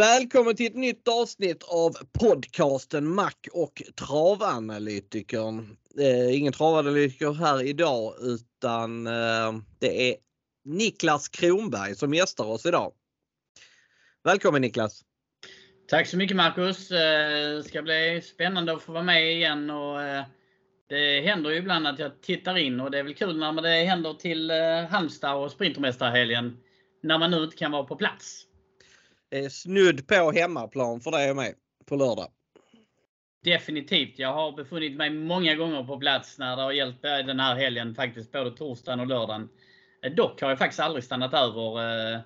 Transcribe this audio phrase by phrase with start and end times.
[0.00, 5.76] Välkommen till ett nytt avsnitt av podcasten Mac och travanalytikern.
[5.98, 10.16] Eh, ingen travanalytiker här idag utan eh, det är
[10.64, 12.92] Niklas Kronberg som gästar oss idag.
[14.24, 15.02] Välkommen Niklas!
[15.88, 16.90] Tack så mycket Marcus!
[16.90, 19.70] Eh, det ska bli spännande att få vara med igen.
[19.70, 20.24] Och, eh,
[20.88, 23.84] det händer ju ibland att jag tittar in och det är väl kul när det
[23.84, 26.56] händer till eh, Halmstad och Sprintermästarhelgen
[27.02, 28.46] när man nu inte kan vara på plats.
[29.30, 31.54] Är snudd på hemmaplan för dig och mig
[31.86, 32.28] på lördag.
[33.44, 34.18] Definitivt.
[34.18, 37.94] Jag har befunnit mig många gånger på plats när det har gällt den här helgen,
[37.94, 39.48] faktiskt både torsdagen och lördagen.
[40.16, 42.22] Dock har jag faktiskt aldrig stannat över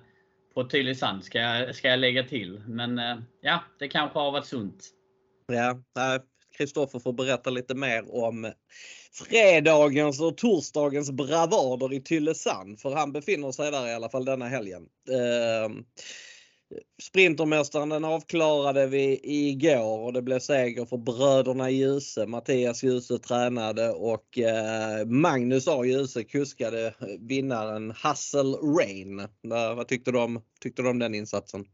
[0.53, 2.61] på Tylösand ska jag, ska jag lägga till.
[2.67, 3.01] Men
[3.41, 4.89] ja, det kanske har varit sunt.
[5.47, 5.79] Ja,
[6.57, 8.51] Kristoffer får berätta lite mer om
[9.13, 12.79] fredagens och torsdagens bravader i Tylösand.
[12.79, 14.87] För han befinner sig där i alla fall denna helgen.
[15.09, 15.69] Eh,
[17.01, 22.25] Sprintermästaren den avklarade vi igår och det blev seger för bröderna Djuse.
[22.25, 29.27] Mattias Djuse tränade och eh, Magnus A Djuse kuskade vinnaren Hassel Rain.
[29.75, 31.65] Vad tyckte du om, tyckte du om den insatsen?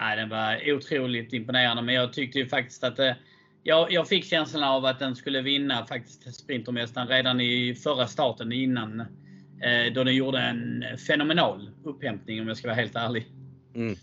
[0.00, 3.16] Nej, den var otroligt imponerande men jag tyckte ju faktiskt att det,
[3.62, 8.52] jag, jag fick känslan av att den skulle vinna faktiskt Sprintermästaren redan i förra starten
[8.52, 9.00] innan.
[9.00, 13.26] Eh, då den gjorde en fenomenal upphämtning om jag ska vara helt ärlig.
[13.74, 13.96] Mm.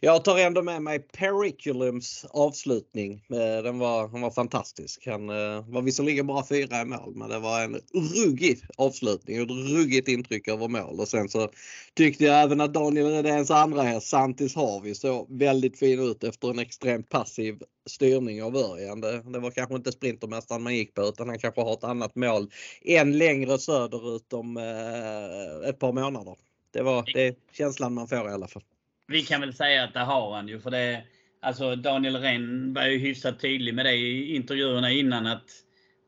[0.00, 3.12] Jag tar ändå med mig Periculums avslutning.
[3.12, 5.06] Eh, den var, den var fantastisk.
[5.06, 7.80] Han eh, var visserligen bara fyra i mål men det var en
[8.14, 11.00] ruggig avslutning och ett ruggigt intryck över mål.
[11.00, 11.48] Och sen så
[11.94, 16.50] tyckte jag även att Daniel Redéns andra häst Santis Harvey såg väldigt fin ut efter
[16.50, 19.00] en extremt passiv styrning av Örjan.
[19.00, 22.16] Det, det var kanske inte Sprintermästaren man gick på utan han kanske har ett annat
[22.16, 22.50] mål
[22.84, 26.36] än längre söderut om eh, ett par månader.
[26.70, 28.62] Det var det känslan man får i alla fall
[29.06, 30.60] vi kan väl säga att det har han ju.
[30.60, 31.04] För det,
[31.40, 35.50] alltså Daniel Ren var ju hyfsat tydlig med det i intervjuerna innan att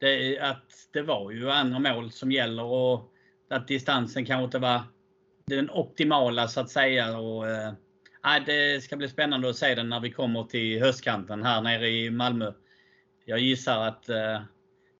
[0.00, 3.12] det, att det var ju andra mål som gäller och
[3.50, 4.82] att distansen kanske inte var
[5.46, 7.18] den optimala så att säga.
[7.18, 7.72] Och, äh,
[8.46, 12.10] det ska bli spännande att se den när vi kommer till höstkanten här nere i
[12.10, 12.52] Malmö.
[13.24, 14.40] Jag gissar att äh,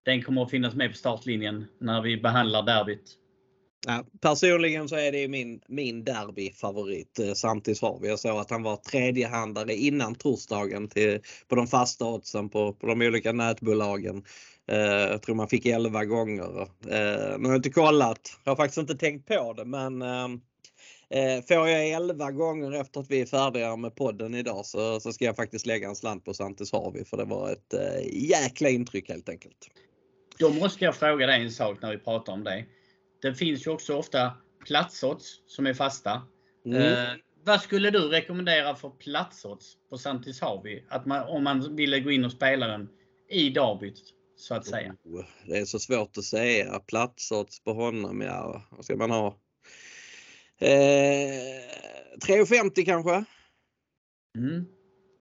[0.03, 3.19] den kommer att finnas med på startlinjen när vi behandlar derbyt.
[3.87, 8.09] Ja, personligen så är det min, min derbyfavorit eh, Samtidigt har vi.
[8.09, 12.87] Jag såg att han var tredjehandare innan torsdagen till, på de fasta oddsen på, på
[12.87, 14.25] de olika nätbolagen.
[14.69, 16.63] Eh, jag tror man fick 11 gånger.
[16.63, 18.39] Eh, nu har jag inte kollat.
[18.45, 20.29] Jag har faktiskt inte tänkt på det men eh,
[21.11, 25.13] eh Får jag 11 gånger efter att vi är färdiga med podden idag så, så
[25.13, 28.69] ska jag faktiskt lägga en slant på Santis Harvey för det var ett eh, jäkla
[28.69, 29.71] intryck helt enkelt.
[30.39, 32.65] Då måste jag fråga dig en sak när vi pratar om det.
[33.25, 34.33] Det finns ju också ofta
[34.67, 36.23] platsodds som är fasta.
[36.67, 36.83] Mm.
[36.83, 37.09] Eh,
[37.45, 40.83] vad skulle du rekommendera för platsodds på Santis Harvey?
[40.89, 42.89] Att man, om man ville gå in och spela den
[43.31, 44.01] i derbyt
[44.37, 44.97] så att säga.
[45.05, 46.79] Oh, det är så svårt att säga.
[46.79, 49.27] Platsodds på honom, ja vad ska man ha?
[50.61, 50.69] Eh,
[52.27, 53.25] 3,50 kanske?
[54.39, 54.67] Mm.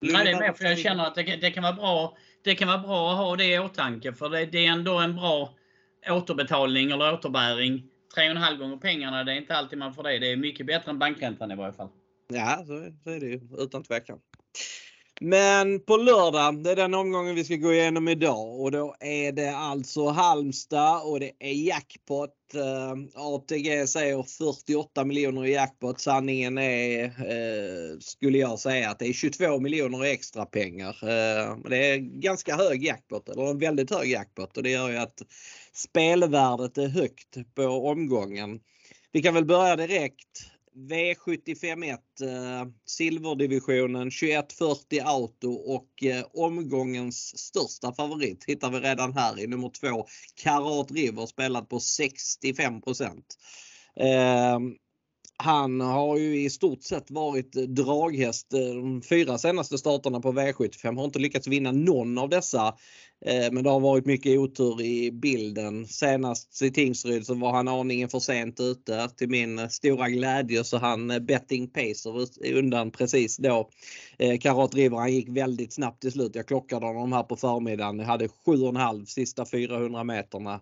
[0.02, 2.18] Nej, det är med för jag känner att det, det, kan vara bra.
[2.44, 5.16] Det kan vara bra att ha det i åtanke för det, det är ändå en
[5.16, 5.56] bra
[6.08, 7.84] återbetalning eller återbäring.
[8.16, 10.20] 3,5 gånger pengarna, det är inte alltid man får det.
[10.20, 11.90] Det är mycket bättre än bankräntan i varje fall.
[12.28, 14.20] Ja, så, så är det ju utan tvekan.
[15.22, 19.31] Men på lördag, det är den omgången vi ska gå igenom idag och då är
[19.31, 22.30] det alltså Halmstad och det är jackpot.
[22.53, 26.00] Eh, uh, ATG säger 48 miljoner i jackpot.
[26.00, 30.90] Sanningen är, uh, skulle jag säga, att det är 22 miljoner i extra pengar.
[31.03, 34.97] Uh, det är ganska hög jackpot, eller en väldigt hög jackpot och det gör ju
[34.97, 35.22] att
[35.74, 38.59] spelvärdet är högt på omgången.
[39.12, 40.52] Vi kan väl börja direkt.
[40.88, 49.47] V751 eh, silverdivisionen 2140 Auto och eh, omgångens största favorit hittar vi redan här i
[49.47, 52.81] nummer 2 Karat River spelat på 65
[53.96, 54.76] ehm,
[55.43, 60.97] han har ju i stort sett varit draghäst eh, de fyra senaste starterna på V75.
[60.97, 62.75] Har inte lyckats vinna någon av dessa.
[63.26, 65.88] Eh, men det har varit mycket otur i bilden.
[65.88, 69.10] Senast i Tingsryd så var han aningen för sent ute.
[69.18, 73.70] Till min stora glädje så han eh, betting pacer undan precis då.
[74.18, 76.36] Eh, Karat River han gick väldigt snabbt till slut.
[76.36, 78.00] Jag klockade honom här på förmiddagen.
[78.00, 80.60] Jag hade 7,5 sista 400 meterna.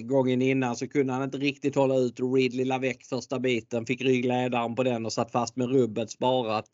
[0.00, 3.86] Gången innan så kunde han inte riktigt hålla ut Ridley Lavec första biten.
[3.86, 6.66] Fick ryggledaren på den och satt fast med rubbet sparat.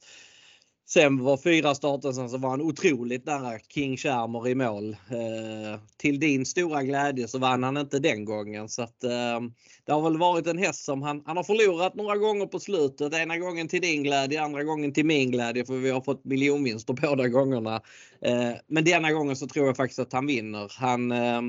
[0.92, 4.96] Sen var fyra starter sen så var han otroligt nära King Shermer i mål.
[5.10, 9.40] Eh, till din stora glädje så vann han inte den gången så att eh,
[9.86, 13.14] det har väl varit en häst som han, han har förlorat några gånger på slutet.
[13.14, 16.94] Ena gången till din glädje, andra gången till min glädje för vi har fått miljonvinster
[17.02, 17.74] båda gångerna.
[18.22, 20.72] Eh, men denna gången så tror jag faktiskt att han vinner.
[20.78, 21.40] Han eh,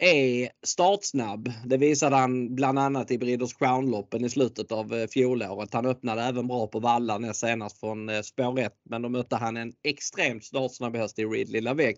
[0.00, 1.52] är startsnabb.
[1.64, 5.74] Det visade han bland annat i Breeders Crown-loppen i slutet av eh, fjolåret.
[5.74, 9.36] Han öppnade även bra på vallar näst senast från eh, spår 1 men då mötte
[9.36, 11.96] han en extremt startsnabb häst i Ridley Lavec.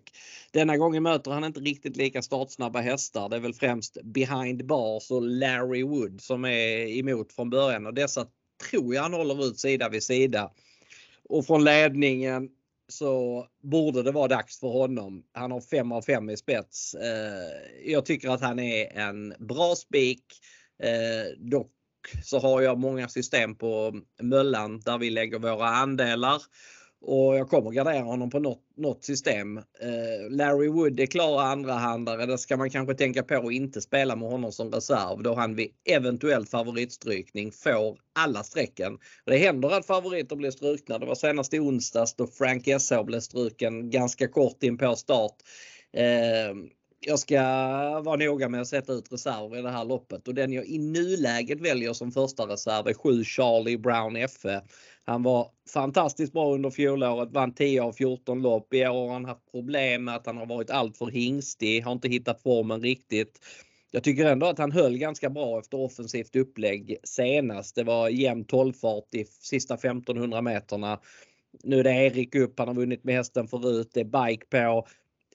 [0.51, 3.29] Denna gången möter han inte riktigt lika startsnabba hästar.
[3.29, 7.95] Det är väl främst Behind Bars och Larry Wood som är emot från början och
[7.95, 8.27] dessa
[8.71, 10.51] tror jag han håller ut sida vid sida.
[11.29, 12.49] Och från ledningen
[12.89, 15.25] så borde det vara dags för honom.
[15.33, 16.95] Han har 5 av 5 i spets.
[16.95, 20.25] Eh, jag tycker att han är en bra spik.
[20.83, 21.73] Eh, dock
[22.25, 26.43] så har jag många system på Möllan där vi lägger våra andelar
[27.03, 29.59] och jag kommer gardera honom på något, något system.
[29.59, 32.27] Eh, Larry Wood är klar andrahandare.
[32.27, 35.55] Det ska man kanske tänka på att inte spela med honom som reserv då han
[35.55, 38.99] vid eventuell favoritstrykning får alla strecken.
[39.25, 40.99] Det händer att favoriter blir strukna.
[40.99, 45.37] Det var senast i onsdags då Frank SH blev struken ganska kort in på start.
[45.93, 46.55] Eh,
[47.01, 47.41] jag ska
[48.01, 50.79] vara noga med att sätta ut reserver i det här loppet och den jag i
[50.79, 54.63] nuläget väljer som första reserv är 7 Charlie Brown FE.
[55.09, 58.75] Han var fantastiskt bra under fjolåret, vann 10 av 14 lopp.
[58.75, 62.09] I år har han haft problem med att han har varit alltför hingstig, har inte
[62.09, 63.39] hittat formen riktigt.
[63.91, 67.75] Jag tycker ändå att han höll ganska bra efter offensivt upplägg senast.
[67.75, 71.01] Det var jämn 12-fart i sista 1500 meterna.
[71.63, 74.87] Nu är det Erik upp, han har vunnit med hästen förut, det är bike på.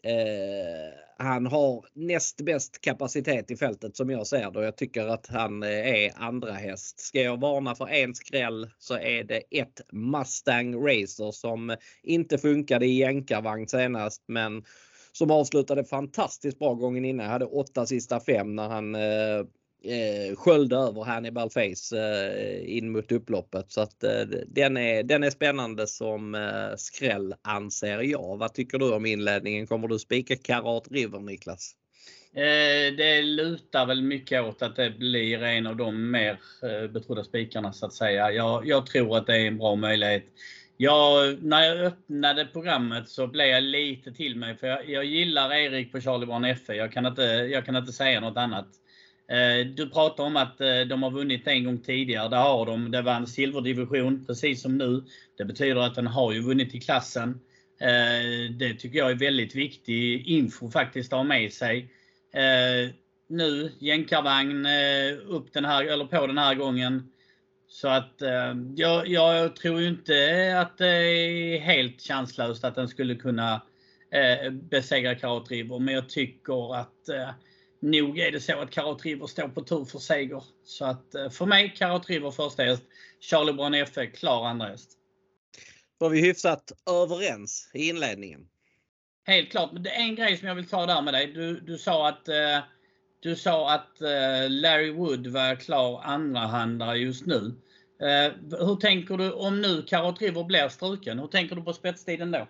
[0.04, 5.08] Eh, han har näst bäst kapacitet i fältet som jag ser det och jag tycker
[5.08, 7.00] att han eh, är andra häst.
[7.00, 12.86] Ska jag varna för en skräll så är det ett Mustang Racer som inte funkade
[12.86, 14.64] i jänkarvagn senast men
[15.12, 17.30] som avslutade fantastiskt bra gången innan.
[17.30, 19.46] Hade åtta sista fem när han eh,
[19.84, 23.72] eh, sköljde över Hannibal Face eh, in mot upploppet.
[23.72, 28.38] Så att eh, den, är, den är spännande som eh, skräll anser jag.
[28.38, 29.68] Vad tycker du om inledningen?
[29.68, 31.76] Kommer du spika Karat River Niklas?
[32.34, 37.24] Eh, det lutar väl mycket åt att det blir en av de mer eh, betrodda
[37.24, 38.32] spikarna så att säga.
[38.32, 40.26] Jag, jag tror att det är en bra möjlighet.
[40.78, 45.54] Jag, när jag öppnade programmet så blev jag lite till mig för jag, jag gillar
[45.54, 46.76] Erik på Charlie Brown FE.
[46.76, 48.68] Jag kan, inte, jag kan inte säga något annat.
[49.32, 52.30] Eh, du pratar om att eh, de har vunnit en gång tidigare.
[52.30, 52.92] Det har de.
[52.92, 55.04] Det var en silverdivision precis som nu.
[55.38, 57.40] Det betyder att den har ju vunnit i klassen.
[57.82, 61.88] Eh, det tycker jag är väldigt viktig info faktiskt att ha med sig.
[63.28, 64.66] Nu jänkarvagn
[65.28, 67.12] upp den här, eller på den här gången.
[67.68, 68.22] Så att
[68.76, 70.14] jag, jag tror inte
[70.60, 73.62] att det är helt chanslöst att den skulle kunna
[74.52, 75.80] besegra Karat River.
[75.80, 77.10] Men jag tycker att
[77.82, 80.44] nog är det så att Karat River står på tur för seger.
[80.64, 82.84] Så att eh, för mig Karat River första häst.
[83.20, 84.92] Charlie Brown FE klar andra häst.
[85.98, 88.48] Var vi hyfsat överens i inledningen?
[89.24, 89.72] Helt klart.
[89.74, 91.28] Men det är en grej som jag vill ta där med dig.
[91.28, 92.60] Du, du sa att, eh,
[93.20, 97.54] du sa att eh, Larry Wood var klar andrahandare just nu.
[98.60, 101.20] Hur tänker du om nu Karat River blir struken?
[101.20, 102.48] Hur tänker du på spetstiden då?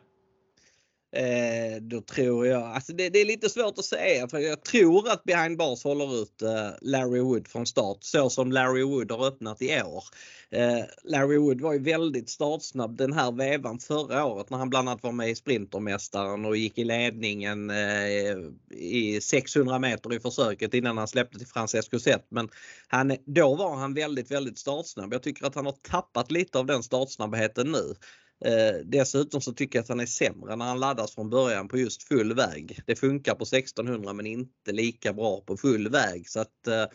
[1.13, 5.09] Eh, då tror jag, alltså det, det, är lite svårt att säga för jag tror
[5.09, 9.27] att Behind Bars håller ut eh, Larry Wood från start så som Larry Wood har
[9.27, 10.03] öppnat i år.
[10.49, 14.89] Eh, Larry Wood var ju väldigt startsnabb den här vevan förra året när han bland
[14.89, 18.37] annat var med i Sprintermästaren och gick i ledningen eh,
[18.77, 22.25] i 600 meter i försöket innan han släppte till Francesco Zet.
[22.29, 22.49] Men
[22.87, 25.13] han, då var han väldigt, väldigt startsnabb.
[25.13, 27.95] Jag tycker att han har tappat lite av den startsnabbheten nu.
[28.45, 31.77] Eh, dessutom så tycker jag att han är sämre när han laddas från början på
[31.77, 32.79] just full väg.
[32.85, 36.29] Det funkar på 1600 men inte lika bra på full väg.
[36.29, 36.85] Så att eh,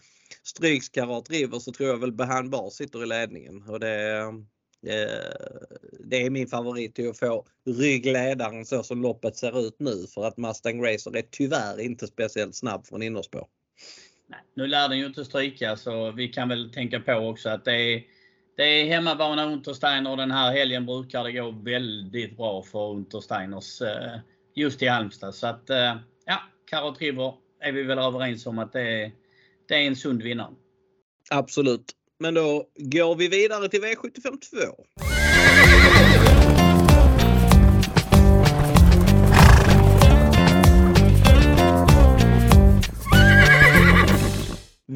[0.43, 3.63] stryks Karat River så tror jag väl Behan Bar sitter i ledningen.
[3.63, 4.19] Och det,
[4.87, 5.15] eh,
[6.05, 10.25] det är min favorit till att få ryggledaren så som loppet ser ut nu för
[10.25, 13.47] att Mustang Racer är tyvärr inte speciellt snabb från innerspår.
[14.29, 17.65] Nej, nu lär den ju inte stryka så vi kan väl tänka på också att
[17.65, 18.16] det är
[18.57, 24.19] det är hemmabana Untersteiner den här helgen brukar det gå väldigt bra för Untersteiners eh,
[24.55, 25.35] just i Halmstad.
[25.35, 29.13] Så att eh, ja, Karot River är vi väl överens om att det är,
[29.69, 30.55] det är en sund vinnare.
[31.31, 31.93] Absolut.
[32.19, 35.16] Men då går vi vidare till V75 2.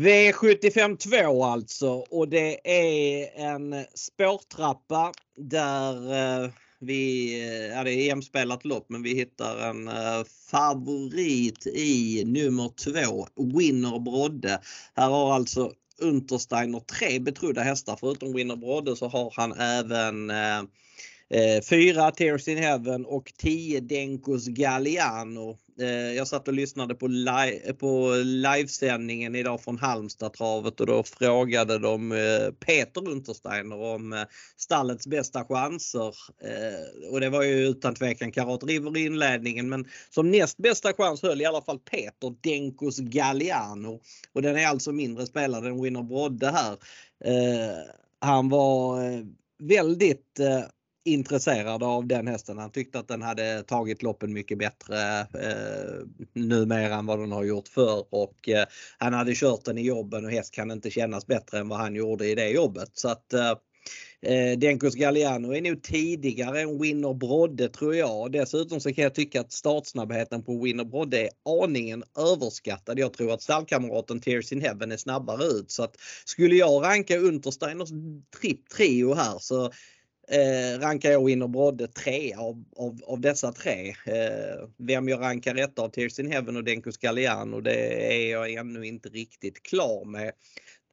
[0.00, 8.06] V75 2 alltså och det är en spårtrappa där eh, Vi, eh, ja, det är
[8.06, 13.26] jämspelat lopp men vi hittar en eh, favorit i nummer 2,
[13.58, 14.60] Winner Brodde.
[14.96, 17.96] Här har alltså Untersteiner tre betrodda hästar.
[18.00, 20.30] Förutom Winner Brodde så har han även
[21.34, 25.58] Eh, fyra Tears in Heaven och 10 Denkos Galliano.
[25.80, 31.78] Eh, jag satt och lyssnade på, live, på livesändningen idag från Halmstadtravet och då frågade
[31.78, 34.22] de eh, Peter Untersteiner om eh,
[34.56, 36.14] stallets bästa chanser.
[37.10, 41.22] Och det var ju utan tvekan Karat River i inledningen men som näst bästa chans
[41.22, 44.00] höll i alla fall Peter Denkos Galliano.
[44.32, 46.78] Och den är alltså mindre spelad än Winner Brodde här.
[48.20, 49.00] Han var
[49.58, 50.40] väldigt
[51.12, 52.58] intresserad av den hästen.
[52.58, 57.44] Han tyckte att den hade tagit loppen mycket bättre eh, numera än vad den har
[57.44, 58.64] gjort förr och eh,
[58.98, 61.94] han hade kört den i jobben och häst kan inte kännas bättre än vad han
[61.94, 62.90] gjorde i det jobbet.
[62.94, 63.50] Så att eh,
[64.22, 68.32] eh Denkos Galliano är nog tidigare än Winner Brodde tror jag.
[68.32, 71.30] Dessutom så kan jag tycka att startsnabbheten på Winner Brodde är
[71.62, 72.98] aningen överskattad.
[72.98, 75.70] Jag tror att stallkamraten Tears in Heaven är snabbare ut.
[75.70, 77.90] Så att skulle jag ranka Untersteiners
[78.40, 79.70] tripp trio här så
[80.30, 83.88] eh, rankar jag Winner Brodde tre av, av, av dessa tre.
[83.88, 88.52] Eh, vem jag rankar rätt av Tears in Heaven och Denko Scaliano det är jag
[88.52, 90.32] ännu inte riktigt klar med.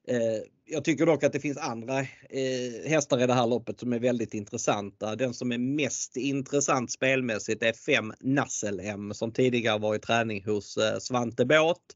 [0.07, 3.93] Eh, jag tycker dock att det finns andra eh, hästar i det här loppet som
[3.93, 5.15] är väldigt intressanta.
[5.15, 10.43] Den som är mest intressant spelmässigt är 5 Nassel M som tidigare var i träning
[10.45, 11.95] hos eh, Svante Båt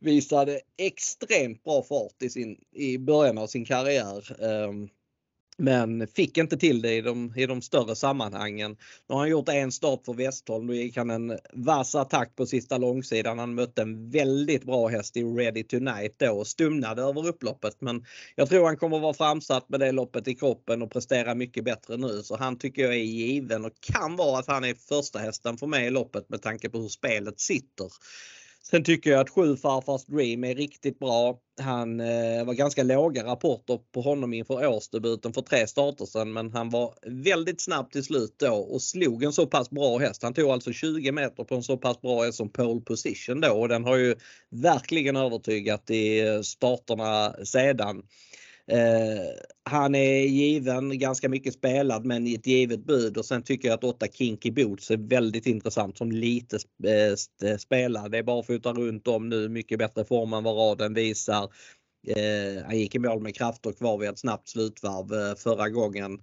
[0.00, 4.42] visade extremt bra fart i, sin, i början av sin karriär.
[4.44, 4.88] Ehm,
[5.58, 8.70] men fick inte till det i de, i de större sammanhangen.
[9.08, 10.66] Nu har han gjort en start för Westholm.
[10.66, 13.38] Då gick han en vass attack på sista långsidan.
[13.38, 17.80] Han mötte en väldigt bra häst i Ready Tonight då och stumnade över upploppet.
[17.80, 21.64] Men jag tror han kommer vara framsatt med det loppet i kroppen och prestera mycket
[21.64, 22.22] bättre nu.
[22.22, 25.66] Så han tycker jag är given och kan vara att han är första hästen för
[25.66, 27.88] mig i loppet med tanke på hur spelet sitter.
[28.62, 31.38] Sen tycker jag att sju Farfars Dream är riktigt bra.
[31.60, 36.52] Han eh, var ganska låga rapporter på honom inför årsdebuten för tre starter sedan men
[36.52, 40.22] han var väldigt snabb till slut då och slog en så pass bra häst.
[40.22, 43.52] Han tog alltså 20 meter på en så pass bra häst som pole position då
[43.52, 44.14] och den har ju
[44.50, 48.02] verkligen övertygat i eh, starterna sedan.
[48.70, 49.34] Eh,
[49.70, 53.74] han är given, ganska mycket spelad men i ett givet bud och sen tycker jag
[53.74, 58.10] att 8 Kinky Boots är väldigt intressant som lite eh, eh, spelad.
[58.10, 61.48] Det är barfota runt om nu, mycket bättre form än vad raden visar.
[62.64, 66.18] Han gick i mål med krafter kvar vid ett snabbt slutvarv förra gången.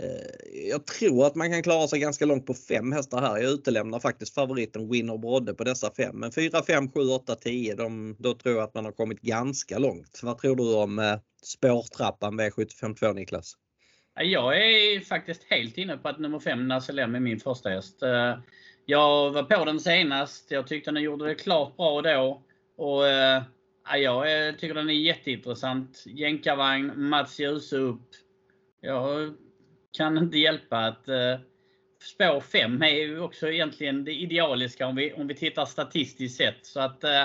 [0.00, 3.38] Eh, jag tror att man kan klara sig ganska långt på fem hästar här.
[3.38, 6.16] Jag utelämnar faktiskt favoriten Winner Brodde på dessa fem.
[6.16, 9.78] Men 4, 5, 7, 8, 10 de, då tror jag att man har kommit ganska
[9.78, 10.20] långt.
[10.22, 13.54] Vad tror du om eh, spårtrappan V752 Niklas?
[14.14, 18.02] Jag är faktiskt helt inne på att nummer 5 Naselem är min första häst.
[18.02, 18.38] Eh,
[18.86, 20.50] jag var på den senast.
[20.50, 22.42] Jag tyckte den gjorde det klart bra då.
[22.76, 23.04] Och,
[23.96, 26.04] jag tycker den är jätteintressant.
[26.06, 28.08] Jänkarvagn, Mats Djuse upp.
[28.80, 29.34] Jag
[29.96, 31.38] kan inte hjälpa att eh,
[32.02, 36.66] spår 5 är ju också egentligen det idealiska om vi, om vi tittar statistiskt sett.
[36.66, 37.24] Så att, eh,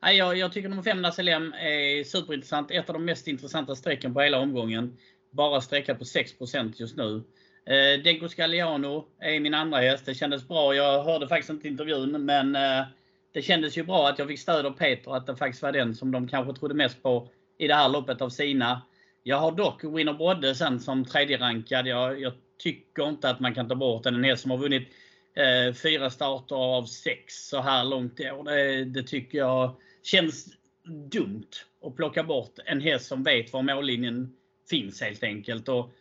[0.00, 2.70] jag, jag tycker nummer 5 Naselem är superintressant.
[2.70, 4.96] Ett av de mest intressanta strecken på hela omgången.
[5.30, 7.22] Bara sträcka på 6% just nu.
[7.66, 10.06] Eh, Denko Scaliano är min andra häst.
[10.06, 10.74] Det kändes bra.
[10.74, 12.84] Jag hörde faktiskt inte intervjun men eh,
[13.32, 15.94] det kändes ju bra att jag fick stöd av Peter att det faktiskt var den
[15.94, 18.82] som de kanske trodde mest på i det här loppet av sina.
[19.22, 21.86] Jag har dock Winner Brodde sen som tredje rankad.
[21.86, 24.14] Jag, jag, tycker inte att man kan ta bort den.
[24.14, 24.88] En häst som har vunnit
[25.34, 28.44] eh, fyra starter av sex så här långt i år.
[28.44, 30.46] Det, det, tycker jag känns
[30.84, 31.48] dumt
[31.82, 34.36] att plocka bort en häst som vet var mållinjen
[34.70, 35.68] finns helt enkelt.
[35.68, 35.92] Och,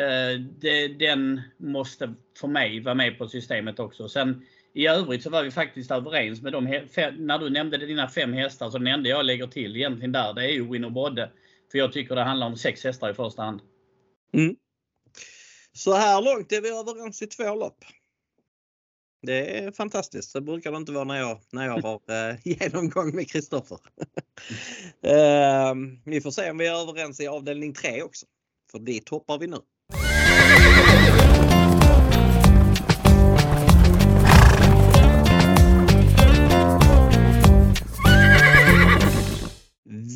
[0.00, 4.08] eh, det, den måste för mig vara med på systemet också.
[4.08, 6.64] Sen i övrigt så var vi faktiskt överens med dem.
[7.18, 10.52] När du nämnde dina fem hästar så nämnde jag lägger till egentligen där, det är
[10.52, 11.30] ju Winner Brodde.
[11.72, 13.60] För jag tycker det handlar om sex hästar i första hand.
[14.32, 14.56] Mm.
[15.72, 17.84] Så här långt är vi överens i två lopp.
[19.22, 20.32] Det är fantastiskt.
[20.32, 22.00] Det brukar det inte vara när jag, när jag har
[22.30, 23.78] eh, genomgång med Kristoffer.
[25.02, 25.74] eh,
[26.04, 28.26] vi får se om vi är överens i avdelning 3 också.
[28.70, 29.58] För dit hoppar vi nu.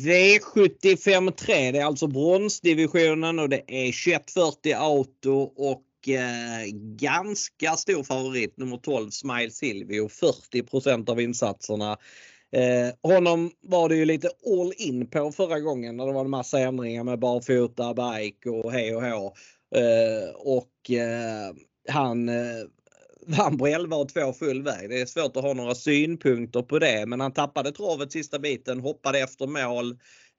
[0.07, 6.65] V75 det är alltså bronsdivisionen och det är 2140 Auto och eh,
[6.97, 11.97] ganska stor favorit nummer 12 Smile Silvio 40% av insatserna.
[12.51, 16.29] Eh, honom var det ju lite all in på förra gången när det var en
[16.29, 19.33] massa ändringar med barfota, bike och hej och hå.
[19.75, 21.55] Eh, och eh,
[21.89, 22.35] han eh,
[23.25, 24.89] vann på 11 och 2 full väg.
[24.89, 28.79] Det är svårt att ha några synpunkter på det men han tappade travet sista biten,
[28.79, 29.91] hoppade efter mål,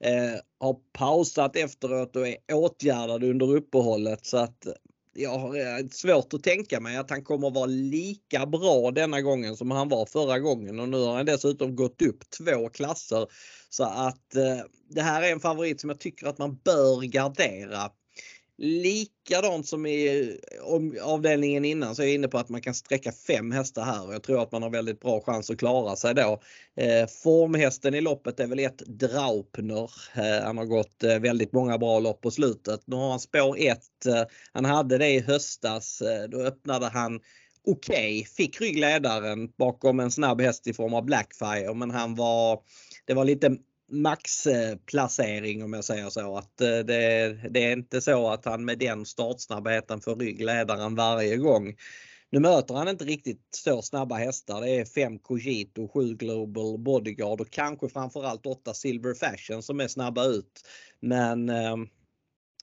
[0.03, 4.67] eh, har pausat efteråt och är åtgärdad under uppehållet så att
[5.13, 9.71] jag har svårt att tänka mig att han kommer vara lika bra denna gången som
[9.71, 13.27] han var förra gången och nu har han dessutom gått upp två klasser.
[13.69, 17.91] Så att eh, det här är en favorit som jag tycker att man bör gardera.
[18.61, 20.37] Likadant som i
[21.01, 24.13] avdelningen innan så är jag inne på att man kan sträcka fem hästar här och
[24.13, 26.41] jag tror att man har väldigt bra chans att klara sig då.
[26.75, 29.91] Eh, formhästen i loppet är väl ett Draupner.
[30.15, 32.81] Eh, han har gått eh, väldigt många bra lopp på slutet.
[32.85, 33.79] Nu har han spår 1.
[34.05, 34.23] Eh,
[34.53, 36.01] han hade det i höstas.
[36.01, 37.19] Eh, då öppnade han
[37.67, 38.23] okej, okay.
[38.23, 42.59] fick ryggledaren bakom en snabb häst i form av Blackfire men han var
[43.05, 43.57] det var lite
[43.89, 46.37] maxplacering om jag säger så.
[46.37, 51.37] Att eh, det, det, är inte så att han med den startsnabbheten får ryggledaren varje
[51.37, 51.75] gång.
[52.31, 54.61] Nu möter han inte riktigt så snabba hästar.
[54.61, 59.87] Det är 5 Cogito, 7 Global Bodyguard och kanske framförallt 8 Silver Fashion som är
[59.87, 60.61] snabba ut.
[60.99, 61.75] Men eh,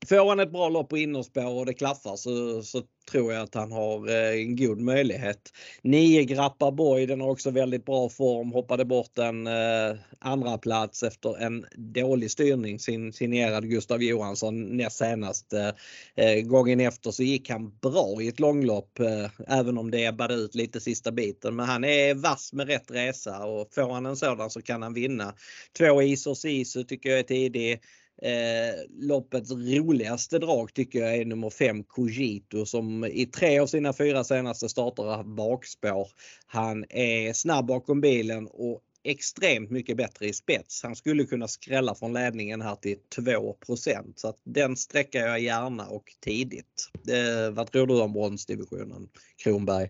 [0.04, 3.54] Får han ett bra lopp på innerspår och det klaffar så, så tror jag att
[3.54, 5.52] han har eh, en god möjlighet.
[5.82, 8.52] 9 Grappa Boy, den har också väldigt bra form.
[8.52, 14.96] Hoppade bort en eh, andra plats efter en dålig styrning sin, signerad Gustav Johansson näst
[14.96, 15.52] senast.
[15.52, 15.70] Eh,
[16.16, 20.34] eh, gången efter så gick han bra i ett långlopp eh, även om det ebbade
[20.34, 21.56] ut lite sista biten.
[21.56, 24.94] Men han är vass med rätt resa och får han en sådan så kan han
[24.94, 25.34] vinna.
[25.78, 27.80] Två Isos Isu tycker jag är tidig.
[28.23, 33.92] Eh, loppets roligaste drag tycker jag är nummer 5 Cogito som i tre av sina
[33.92, 36.08] fyra senaste starter har haft bakspår.
[36.46, 40.82] Han är snabb bakom bilen och extremt mycket bättre i spets.
[40.82, 45.87] Han skulle kunna skrälla från ledningen här till 2% så att den sträcker jag gärna
[45.87, 46.90] och tidigt.
[47.08, 49.08] Eh, vad tror du om bronsdivisionen
[49.44, 49.88] Kronberg?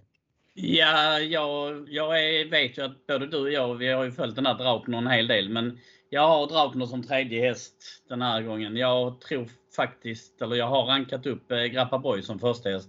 [0.55, 4.37] Ja, jag, jag är, vet ju att både du och jag, vi har ju följt
[4.37, 5.79] den här Draupner en hel del, men
[6.11, 8.77] jag har Draupner som tredje häst den här gången.
[8.77, 12.89] Jag tror faktiskt, eller jag har rankat upp eh, Grappa Boy som första häst.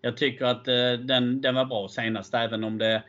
[0.00, 3.02] Jag tycker att eh, den, den var bra senast, även om det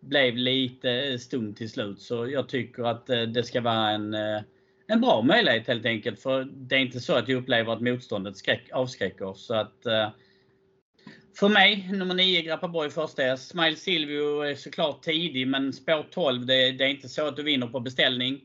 [0.00, 2.00] blev lite eh, stumt till slut.
[2.00, 4.40] Så jag tycker att eh, det ska vara en, eh,
[4.86, 6.20] en bra möjlighet helt enkelt.
[6.20, 9.32] För det är inte så att jag upplever att motståndet skräck, avskräcker.
[9.36, 9.86] Så att
[11.38, 13.48] för mig, nummer 9, Grappaborg första häst.
[13.48, 17.42] Smile Silvio är såklart tidig, men spår 12, det, det, är inte så att du
[17.42, 18.40] vinner på beställning.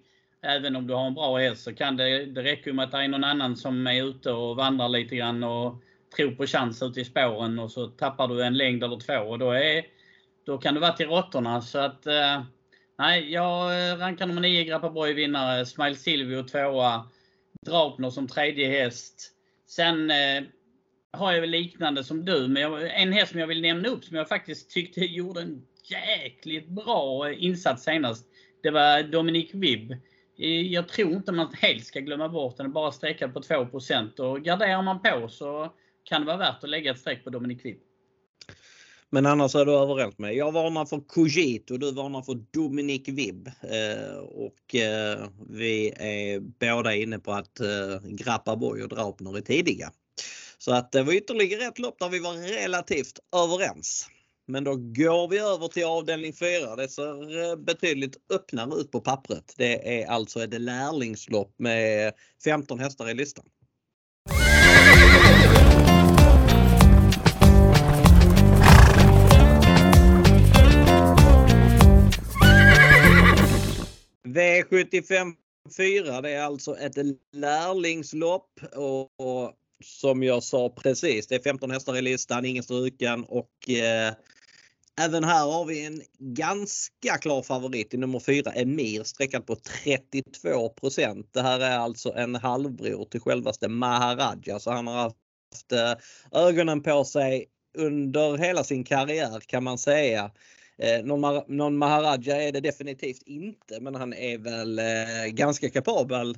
[0.46, 2.98] Även om du har en bra häst så kan det, det räcka med att det
[2.98, 5.82] är någon annan som är ute och vandrar lite grann och
[6.16, 9.40] tror på chans ute i spåren och så tappar du en längd eller två och
[9.40, 9.86] då, är,
[10.46, 11.62] då kan du vara till råttorna.
[11.62, 12.44] Så att, eh,
[13.00, 15.66] nej, jag eh, rankar nummer 9, Grappaborg vinnare.
[15.66, 17.10] Smile Silvio tvåa.
[17.66, 19.32] Draupner som tredje häst.
[19.68, 20.44] Sen eh,
[21.12, 24.04] har jag väl liknande som du, men jag, en häst som jag vill nämna upp
[24.04, 28.26] som jag faktiskt tyckte gjorde en jäkligt bra insats senast.
[28.64, 29.94] Det var Dominic Vibb.
[30.40, 33.56] Eh, jag tror inte man helt ska glömma bort den, bara sträcka på 2
[34.18, 37.66] och garderar man på så kan det vara värt att lägga ett streck på Dominic
[37.66, 37.80] Vibb.
[39.10, 43.48] Men annars är du överens med Jag varnar för Cogito, du varnar för Dominic Vibb.
[43.48, 49.42] Eh, och eh, vi är båda inne på att eh, Grappa Boy och Draupner är
[49.42, 49.92] tidiga.
[50.58, 54.10] Så att det var ytterligare ett lopp där vi var relativt överens.
[54.48, 56.76] Men då går vi över till avdelning 4.
[56.76, 59.54] Det ser eh, betydligt öppnare ut på pappret.
[59.58, 63.46] Det är alltså ett lärlingslopp med 15 hästar i listan.
[74.24, 75.34] V75
[75.78, 76.96] 4 det är alltså ett
[77.34, 79.54] lärlingslopp och
[79.84, 84.14] som jag sa precis, det är 15 hästar i listan, ingen struken och eh,
[85.02, 91.28] även här har vi en ganska klar favorit i nummer 4, Emir, sträckad på 32%
[91.32, 96.84] Det här är alltså en halvbror till självaste Maharaja så han har haft eh, ögonen
[96.84, 97.46] på sig
[97.78, 100.32] under hela sin karriär kan man säga.
[100.78, 106.38] Eh, någon, någon Maharaja är det definitivt inte men han är väl eh, ganska kapabel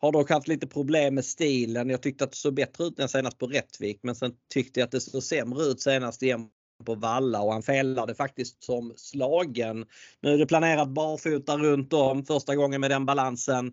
[0.00, 1.90] har dock haft lite problem med stilen.
[1.90, 4.84] Jag tyckte att det såg bättre ut än senast på Rättvik men sen tyckte jag
[4.84, 6.48] att det såg sämre ut senast igen
[6.84, 9.86] på Valla och han felade faktiskt som slagen.
[10.20, 13.72] Nu är det planerat barfota runt om första gången med den balansen.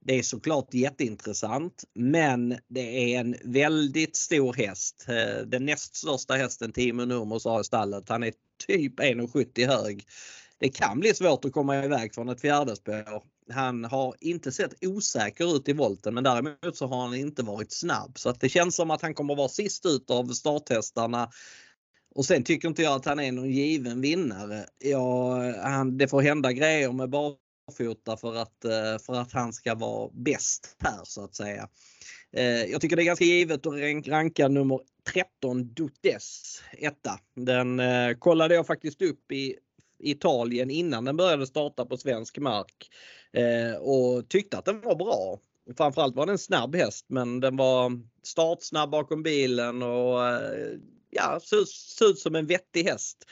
[0.00, 5.06] Det är såklart jätteintressant men det är en väldigt stor häst.
[5.08, 8.08] Eh, den näst största hästen Timo Nurmos har i stallet.
[8.08, 8.32] Han är
[8.66, 10.06] typ 1,70 hög.
[10.58, 13.22] Det kan bli svårt att komma iväg från ett fjärde spår.
[13.50, 17.72] Han har inte sett osäker ut i volten men däremot så har han inte varit
[17.72, 21.30] snabb så att det känns som att han kommer vara sist ut av starthästarna.
[22.16, 24.66] Och sen tycker inte jag att han är någon given vinnare.
[24.78, 29.74] Ja, han, det får hända grejer med barfota för att, eh, för att han ska
[29.74, 31.68] vara bäst här så att säga.
[32.32, 34.80] Eh, jag tycker det är ganska givet att ranka nummer
[35.12, 37.20] 13 Dutes etta.
[37.34, 39.56] Den eh, kollade jag faktiskt upp i
[39.98, 42.90] Italien innan den började starta på svensk mark
[43.80, 45.40] och tyckte att den var bra.
[45.76, 50.18] Framförallt var den en snabb häst men den var startsnabb bakom bilen och
[51.10, 53.24] ja, såg ut som en vettig häst.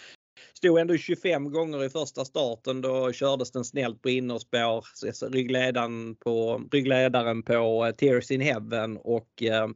[0.54, 2.80] Stod ändå 25 gånger i första starten.
[2.80, 4.84] Då kördes den snällt på innerspår.
[5.32, 9.68] Ryggledaren på, ryggledaren på eh, Tears in Heaven och eh,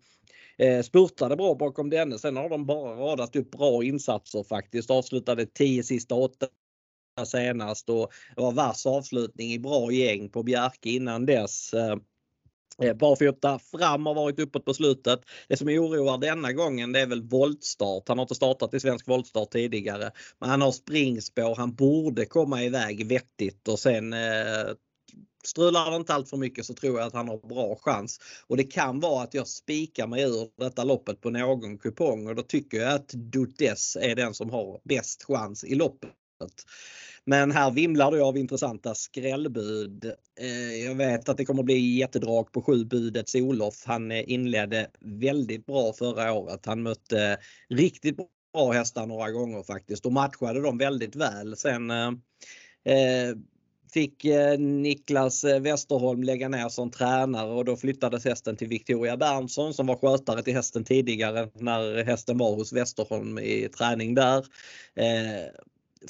[0.59, 2.19] eh, spurtade bra bakom denne.
[2.19, 4.91] Sen har de bara radat upp bra insatser faktiskt.
[4.91, 6.47] Avslutade 10 sista 8
[7.27, 11.75] senast och det var vass avslutning i bra gäng på Bjerke innan dess.
[11.75, 11.97] Eh,
[12.83, 15.21] Eh, Barfota fram har varit uppåt på slutet.
[15.49, 18.09] Det som oroar denna gången det är väl voltstart.
[18.09, 20.11] Han har inte startat i svensk voltstart tidigare.
[20.39, 21.57] Men han har springspår.
[21.57, 24.73] Han borde komma iväg vettigt och sen eh,
[25.45, 28.21] strular det inte allt för mycket så tror jag att han har bra chans.
[28.47, 32.35] Och det kan vara att jag spikar mig ur detta loppet på någon kupong och
[32.35, 36.11] då tycker jag att Dutes är den som har bäst chans i loppet.
[37.29, 40.05] Men här vimlar det av intressanta skrällbud.
[40.41, 43.83] Eh, jag vet att det kommer bli jättedrag på sju budets Olof.
[43.85, 46.67] Han eh, inledde väldigt bra förra året.
[46.67, 51.57] Han mötte eh, riktigt bra hästar några gånger faktiskt och matchade dem väldigt väl.
[51.57, 51.93] Sen
[53.93, 54.25] fick
[54.59, 59.97] Niklas Westerholm lägga ner som tränare och då flyttades hästen till Victoria Berntsson som var
[59.97, 64.45] skötare till hästen tidigare när hästen var hos Westerholm i träning där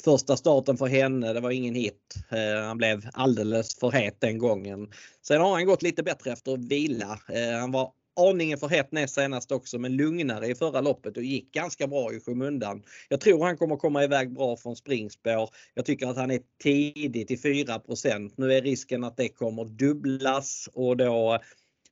[0.03, 2.15] första starten för henne, det var ingen hit.
[2.29, 4.91] Eh, han blev alldeles för het den gången.
[5.21, 7.19] Sen har han gått lite bättre efter vila.
[7.29, 11.23] Eh, han var aningen för het näst senast också men lugnare i förra loppet och
[11.23, 12.83] gick ganska bra i skymundan.
[13.09, 15.49] Jag tror han kommer komma iväg bra från springspår.
[15.73, 20.69] Jag tycker att han är tidigt i 4% Nu är risken att det kommer dubblas
[20.73, 21.39] och då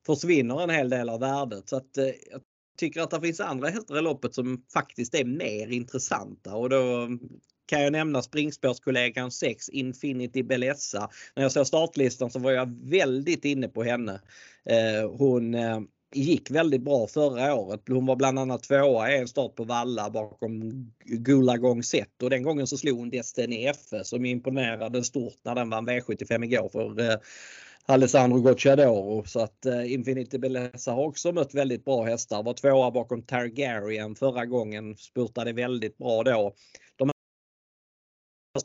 [0.06, 1.70] försvinner en hel del av värdet.
[1.70, 2.42] Så att, eh, jag
[2.78, 7.08] tycker att det finns andra hästar i loppet som faktiskt är mer intressanta och då
[7.68, 11.10] kan jag nämna springspårskollegan 6 Infinity Bellessa.
[11.36, 14.22] När jag såg startlistan så var jag väldigt inne på henne.
[14.66, 15.80] Eh, hon eh,
[16.14, 17.82] gick väldigt bra förra året.
[17.88, 20.72] Hon var bland annat tvåa i en start på Valla bakom
[21.06, 25.70] Gulagong Set och den gången så slog hon Destiny FF som imponerade stort när den
[25.70, 27.18] vann V75 igår för eh,
[27.86, 29.24] Alessandro Gocciadoro.
[29.26, 32.44] Så att eh, Infinity Bellessa har också mött väldigt bra hästar.
[32.44, 34.96] Var tvåa bakom Targaryen förra gången.
[34.98, 36.54] Spurtade väldigt bra då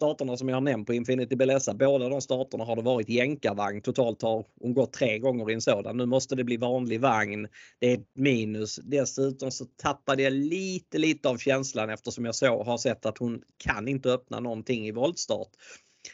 [0.02, 3.82] starterna som jag har nämnt på Infinity Belessa, båda de starterna har det varit jänkarvagn.
[3.82, 5.96] Totalt har hon gått tre gånger i en sådan.
[5.96, 7.48] Nu måste det bli vanlig vagn.
[7.78, 8.76] Det är ett minus.
[8.76, 13.42] Dessutom så tappade jag lite, lite av känslan eftersom jag så har sett att hon
[13.56, 15.50] kan inte öppna någonting i voltstart.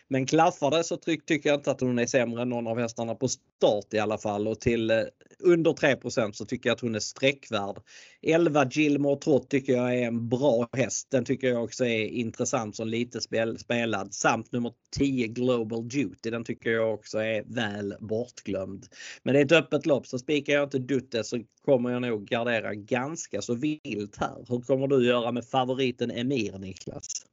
[0.09, 3.15] Men klaffar det så tycker jag inte att hon är sämre än någon av hästarna
[3.15, 5.03] på start i alla fall och till eh,
[5.41, 7.77] under 3% så tycker jag att hon är sträckvärd.
[8.23, 11.11] 11 Gilmore Trott tycker jag är en bra häst.
[11.11, 14.15] Den tycker jag också är intressant som lite spel, spelad.
[14.15, 16.31] Samt nummer 10 Global Duty.
[16.31, 18.87] Den tycker jag också är väl bortglömd.
[19.23, 22.27] Men det är ett öppet lopp så spikar jag inte Dutte så kommer jag nog
[22.27, 24.45] gardera ganska så vilt här.
[24.49, 27.27] Hur kommer du göra med favoriten Emir Niklas?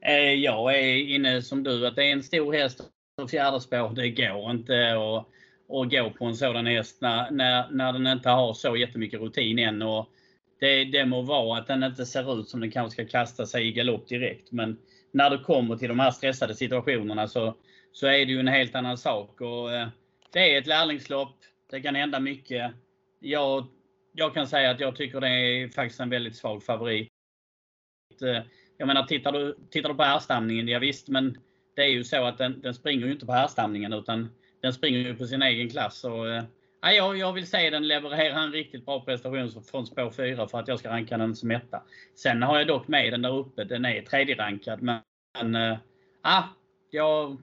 [0.00, 2.80] Eh, jag är inne som du att det är en stor häst
[3.22, 3.92] och fjärde spår.
[3.94, 5.26] Det går inte att,
[5.76, 9.58] att gå på en sådan häst när, när, när den inte har så jättemycket rutin
[9.58, 9.82] än.
[9.82, 10.08] Och
[10.60, 13.68] det, det må vara att den inte ser ut som den kanske ska kasta sig
[13.68, 14.52] i galopp direkt.
[14.52, 14.78] Men
[15.12, 17.56] när du kommer till de här stressade situationerna så,
[17.92, 19.40] så är det ju en helt annan sak.
[19.40, 19.88] Och, eh,
[20.32, 21.36] det är ett lärlingslopp.
[21.70, 22.72] Det kan hända mycket.
[23.20, 23.66] Jag,
[24.12, 27.08] jag kan säga att jag tycker det är faktiskt en väldigt svag favorit.
[28.22, 28.42] Eh,
[28.78, 31.38] jag menar, tittar du, tittar du på härstamningen, ja visst, men
[31.76, 34.98] det är ju så att den, den springer ju inte på härstamningen utan den springer
[34.98, 36.04] ju på sin egen klass.
[36.04, 36.44] Och, eh,
[36.82, 40.68] jag, jag vill säga den levererar en riktigt bra prestation från spår 4 för att
[40.68, 41.82] jag ska ranka den som etta.
[42.14, 43.64] Sen har jag dock med den där uppe.
[43.64, 45.00] Den är tredje rankad men,
[45.42, 46.44] men äh,
[46.90, 47.36] jag,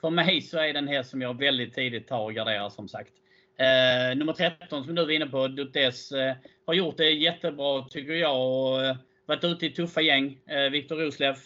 [0.00, 3.12] för mig så är den här som jag väldigt tidigt tar och garderar som sagt.
[3.58, 6.34] Eh, nummer 13 som du var inne på, Dutes, eh,
[6.66, 8.36] har gjort det jättebra tycker jag.
[8.36, 10.38] Och, eh, varit ute i tuffa gäng.
[10.46, 11.36] Eh, Viktor Roslev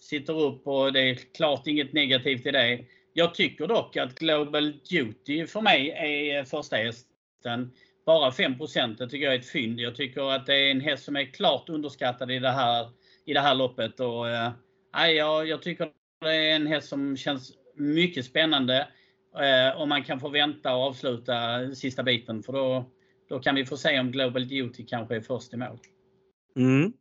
[0.00, 2.84] sitter upp och det är klart inget negativt i det.
[3.12, 7.70] Jag tycker dock att Global Duty för mig är första hästen.
[8.06, 8.54] Bara 5
[8.98, 9.80] det tycker jag är ett fynd.
[9.80, 12.88] Jag tycker att det är en häst som är klart underskattad i det här,
[13.24, 14.00] i det här loppet.
[14.00, 18.88] Och, äh, jag, jag tycker det är en häst som känns mycket spännande.
[19.38, 21.34] Eh, äh, om man kan få vänta och avsluta
[21.74, 22.42] sista biten.
[22.42, 22.90] För då,
[23.28, 25.78] då kan vi få se om Global Duty kanske är först i mål.
[26.56, 26.92] Mm.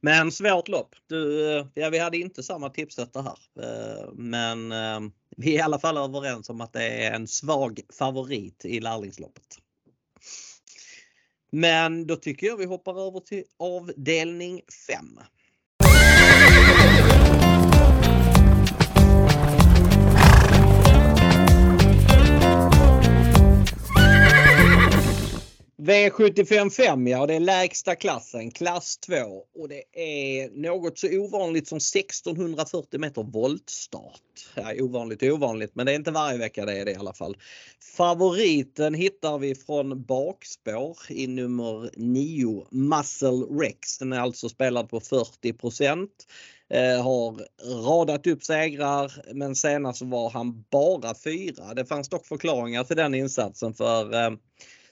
[0.00, 0.94] Men svårt lopp.
[1.06, 3.38] Du, eh, ja, vi hade inte samma tipssätta här.
[3.62, 5.00] Eh, men eh,
[5.36, 9.58] vi är i alla fall överens om att det är en svag favorit i lärlingsloppet.
[11.52, 15.20] Men då tycker jag vi hoppar över till avdelning 5.
[25.80, 29.14] V755 ja, det är lägsta klassen, klass 2
[29.54, 34.20] och det är något så ovanligt som 1640 meter voltstart.
[34.54, 37.36] Ja, ovanligt ovanligt men det är inte varje vecka det är det i alla fall.
[37.96, 43.98] Favoriten hittar vi från bakspår i nummer 9 Muscle Rex.
[43.98, 45.54] Den är alltså spelad på 40
[46.70, 47.40] eh, har
[47.84, 51.74] radat upp segrar men senast var han bara fyra.
[51.74, 54.30] Det fanns dock förklaringar till den insatsen för eh,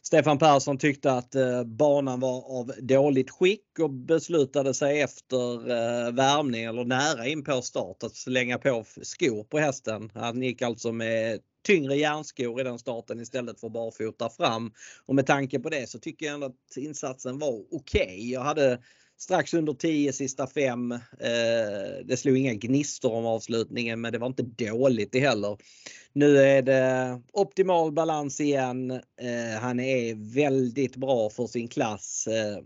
[0.09, 6.13] Stefan Persson tyckte att eh, banan var av dåligt skick och beslutade sig efter eh,
[6.13, 10.11] värmning eller nära in på start att slänga på skor på hästen.
[10.15, 14.73] Han gick alltså med tyngre järnskor i den starten istället för barfota fram.
[15.07, 18.03] Och med tanke på det så tycker jag ändå att insatsen var okej.
[18.03, 18.31] Okay.
[18.31, 18.79] Jag hade
[19.19, 20.93] strax under 10 sista fem.
[20.93, 20.99] Eh,
[22.05, 25.59] det slog inga gnistor om avslutningen men det var inte dåligt det heller.
[26.13, 28.91] Nu är det optimal balans igen.
[28.91, 32.27] Eh, han är väldigt bra för sin klass.
[32.27, 32.65] Eh,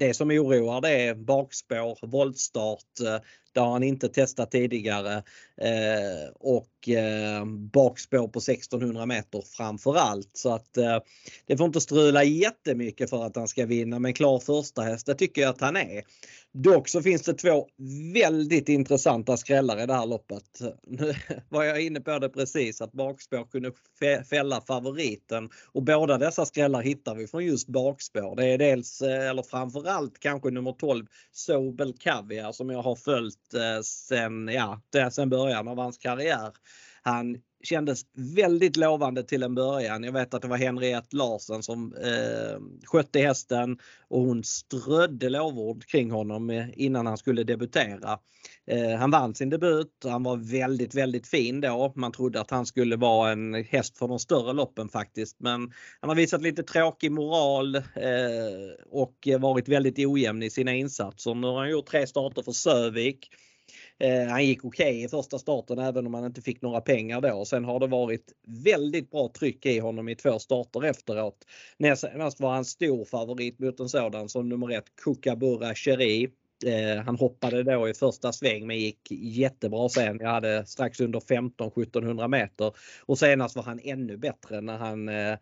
[0.00, 3.00] det som oroar det är bakspår, voltstart.
[3.00, 3.18] Eh,
[3.52, 5.22] det har han inte testat tidigare.
[5.60, 10.30] Eh, och eh, bakspår på 1600 meter framför allt.
[10.32, 10.98] Så att eh,
[11.46, 13.98] det får inte strula jättemycket för att han ska vinna.
[13.98, 16.02] Men klar första häst, det tycker jag att han är.
[16.52, 17.68] Dock så finns det två
[18.14, 20.60] väldigt intressanta skrällar i det här loppet.
[20.86, 21.14] Nu
[21.48, 23.72] var jag inne på det precis att bakspår kunde
[24.30, 28.36] fälla favoriten och båda dessa skrällar hittar vi från just bakspår.
[28.36, 33.54] Det är dels eh, eller framförallt kanske nummer 12 Sobel Caviar som jag har följt
[33.54, 34.80] eh, sen, ja,
[35.12, 36.52] sen början av hans karriär.
[37.02, 38.02] Han kändes
[38.36, 40.04] väldigt lovande till en början.
[40.04, 45.86] Jag vet att det var Henriette Larsen som eh, skötte hästen och hon strödde lovord
[45.86, 48.18] kring honom eh, innan han skulle debutera.
[48.66, 49.92] Eh, han vann sin debut.
[50.04, 51.92] Han var väldigt, väldigt fin då.
[51.96, 55.40] Man trodde att han skulle vara en häst för de större loppen faktiskt.
[55.40, 57.82] Men han har visat lite tråkig moral eh,
[58.90, 61.34] och eh, varit väldigt ojämn i sina insatser.
[61.34, 63.28] Nu har han gjort tre starter för Sövik.
[64.00, 67.20] Eh, han gick okej okay i första starten även om han inte fick några pengar
[67.20, 67.44] då.
[67.44, 68.32] Sen har det varit
[68.64, 71.46] väldigt bra tryck i honom i två starter efteråt.
[71.78, 72.04] Näst
[72.40, 76.28] var han stor favorit mot en sådan som nummer ett Kookaburra Cherie.
[76.66, 80.18] Eh, han hoppade då i första sväng men gick jättebra sen.
[80.20, 82.72] Jag hade strax under 15-1700 meter
[83.06, 85.36] och senast var han ännu bättre när han eh,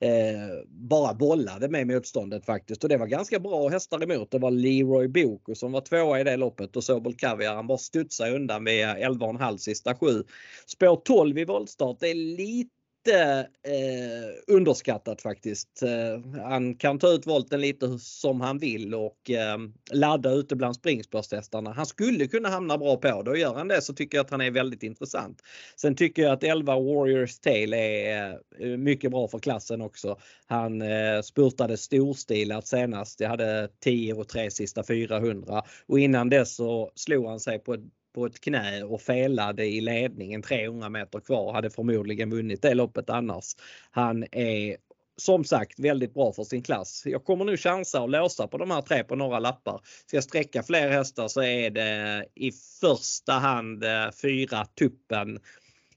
[0.00, 4.30] eh, bara bollade med motståndet faktiskt och det var ganska bra hästar emot.
[4.30, 7.78] Det var Leroy Boko som var tvåa i det loppet och Sobel Caviar han bara
[7.78, 10.24] studsade undan via 11,5 sista sju.
[10.66, 15.82] Spår 12 i voltstart det är lite lite eh, underskattat faktiskt.
[15.82, 19.58] Eh, han kan ta ut volten lite som han vill och eh,
[19.92, 21.72] ladda ute bland springspårstestarna.
[21.72, 24.30] Han skulle kunna hamna bra på det och gör han det så tycker jag att
[24.30, 25.42] han är väldigt intressant.
[25.76, 30.18] Sen tycker jag att 11 Warriors Tale är eh, mycket bra för klassen också.
[30.46, 33.20] Han eh, spurtade storstilat senast.
[33.20, 37.74] Jag hade 10 och 3 sista 400 och innan dess så slog han sig på
[37.74, 37.80] ett
[38.12, 41.52] på ett knä och felade i ledningen 300 meter kvar.
[41.52, 43.44] Hade förmodligen vunnit det loppet annars.
[43.90, 44.76] Han är
[45.16, 47.02] som sagt väldigt bra för sin klass.
[47.06, 49.80] Jag kommer nu chansa och låsa på de här tre på några lappar.
[50.06, 55.38] Ska jag sträcka fler hästar så är det i första hand eh, fyra tuppen.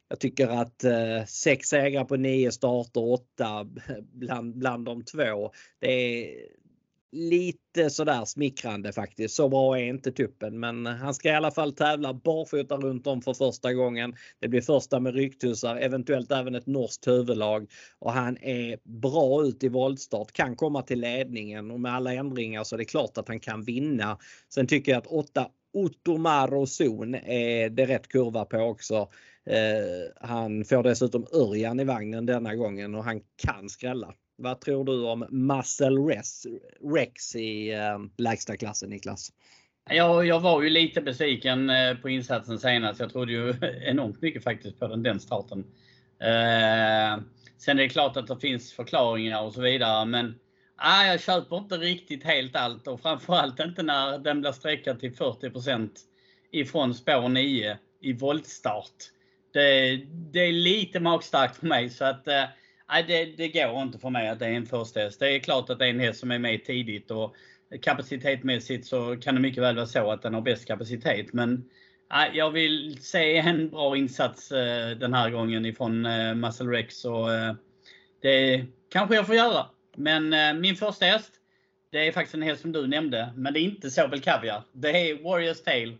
[0.09, 3.67] Jag tycker att eh, sex segrar på nio starter, åtta
[4.13, 5.51] bland, bland de två.
[5.79, 6.35] Det är,
[7.13, 9.35] lite sådär smickrande faktiskt.
[9.35, 13.21] Så bra är inte tuppen men han ska i alla fall tävla barfota runt om
[13.21, 14.15] för första gången.
[14.39, 17.67] Det blir första med ryktusar, eventuellt även ett norskt huvudlag
[17.99, 22.63] och han är bra ut i voltstart, kan komma till ledningen och med alla ändringar
[22.63, 24.17] så är det klart att han kan vinna.
[24.49, 29.09] Sen tycker jag att 8 Ottomaro Zon är det rätt kurva på också.
[29.45, 34.13] Eh, han får dessutom Örjan i vagnen denna gången och han kan skrälla.
[34.35, 36.47] Vad tror du om Muscle Rex,
[36.93, 39.31] Rex i eh, lägsta klassen Niklas?
[39.89, 42.99] Jag, jag var ju lite besviken eh, på insatsen senast.
[42.99, 45.59] Jag trodde ju enormt mycket faktiskt på den, den starten.
[46.19, 47.23] Eh,
[47.57, 50.35] sen är det klart att det finns förklaringar och så vidare men
[50.75, 55.13] ah, jag köper inte riktigt helt allt och framförallt inte när den blir sträckad till
[55.13, 55.89] 40%
[56.51, 58.93] ifrån spår 9 i voltstart.
[59.53, 59.95] Det,
[60.31, 62.43] det är lite magstarkt för mig så att eh,
[62.93, 65.19] Nej, det, det går inte för mig att det är en första häst.
[65.19, 67.35] Det är klart att det är en häst som är med tidigt och
[67.81, 71.33] kapacitetmässigt så kan det mycket väl vara så att den har bäst kapacitet.
[71.33, 71.69] Men
[72.33, 77.05] jag vill se en bra insats eh, den här gången ifrån eh, Muscle Rex.
[77.05, 77.55] Och eh,
[78.21, 79.65] det kanske jag får göra.
[79.95, 81.31] Men min första häst,
[81.91, 83.33] det är faktiskt en häst som du nämnde.
[83.35, 84.63] Men det är inte Sobel Caviar.
[84.71, 85.97] Det är Warriors Tale.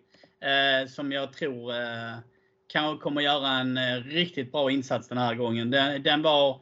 [0.88, 1.74] Som jag tror
[2.68, 5.72] kan, kommer göra en riktigt bra insats den här gången.
[5.72, 6.62] Den, den var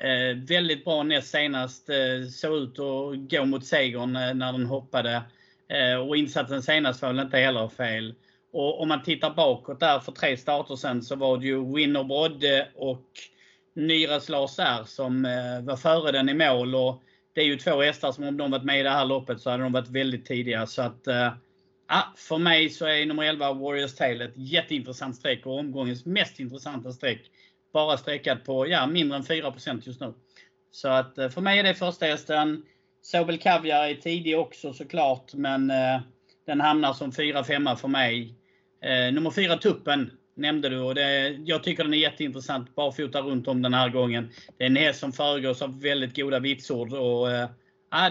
[0.00, 1.88] Eh, väldigt bra näst senast.
[1.88, 5.22] Eh, såg ut att gå mot segern eh, när den hoppade.
[5.68, 8.14] Eh, och insatsen senast var väl inte heller fel.
[8.52, 12.04] Och om man tittar bakåt där för tre starter sen så var det ju Winner
[12.04, 13.06] Brodde och
[13.74, 16.74] Nyres Lars R som eh, var före den i mål.
[16.74, 17.02] Och
[17.34, 19.50] det är ju två hästar som om de varit med i det här loppet så
[19.50, 20.66] hade de varit väldigt tidiga.
[20.66, 21.32] Så att, eh,
[22.16, 26.92] för mig så är nummer 11 Warriors Tale ett jätteintressant streck och omgångens mest intressanta
[26.92, 27.30] streck
[27.72, 30.14] bara sträckad på ja, mindre än 4% just nu.
[30.70, 32.62] Så att eh, för mig är det första hästen.
[33.02, 36.00] Sobel Kaviar är tidig också såklart, men eh,
[36.46, 38.34] den hamnar som 4-5 för mig.
[38.82, 42.74] Eh, nummer 4 Tuppen nämnde du och det, jag tycker den är jätteintressant.
[42.74, 44.30] Barfota runt om den här gången.
[44.56, 46.92] Det är en häst som föregås av väldigt goda vitsord.
[46.92, 47.48] Och, eh,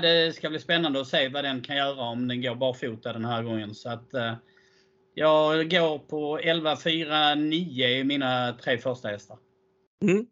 [0.02, 3.26] det ska bli spännande att se vad den kan göra om den går barfota den
[3.26, 3.76] här gången.
[3.76, 4.34] Så att, eh,
[5.14, 9.38] jag går på 11, 4, 9 i mina tre första hästar.
[10.02, 10.26] Mm.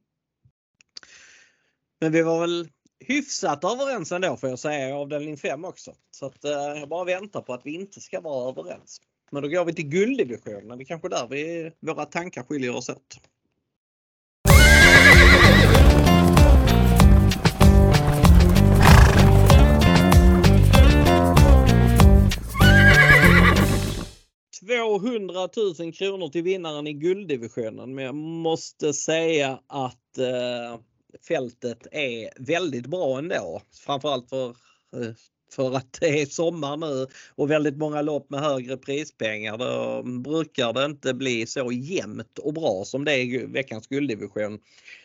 [2.01, 5.93] Men vi var väl hyfsat överens ändå får jag säga i avdelning 5 också.
[6.11, 9.01] Så att, eh, jag bara väntar på att vi inte ska vara överens.
[9.31, 10.77] Men då går vi till gulddivisionen.
[10.77, 13.19] Det är kanske där vi, våra tankar skiljer oss åt.
[24.67, 25.49] 200
[25.79, 27.95] 000 kronor till vinnaren i gulddivisionen.
[27.95, 30.79] Men jag måste säga att eh,
[31.27, 33.61] fältet är väldigt bra ändå.
[33.85, 35.13] Framförallt för eh,
[35.55, 39.57] för att det är sommar nu och väldigt många lopp med högre prispengar.
[39.57, 44.59] Då brukar det inte bli så jämnt och bra som det är i veckans gulddivision.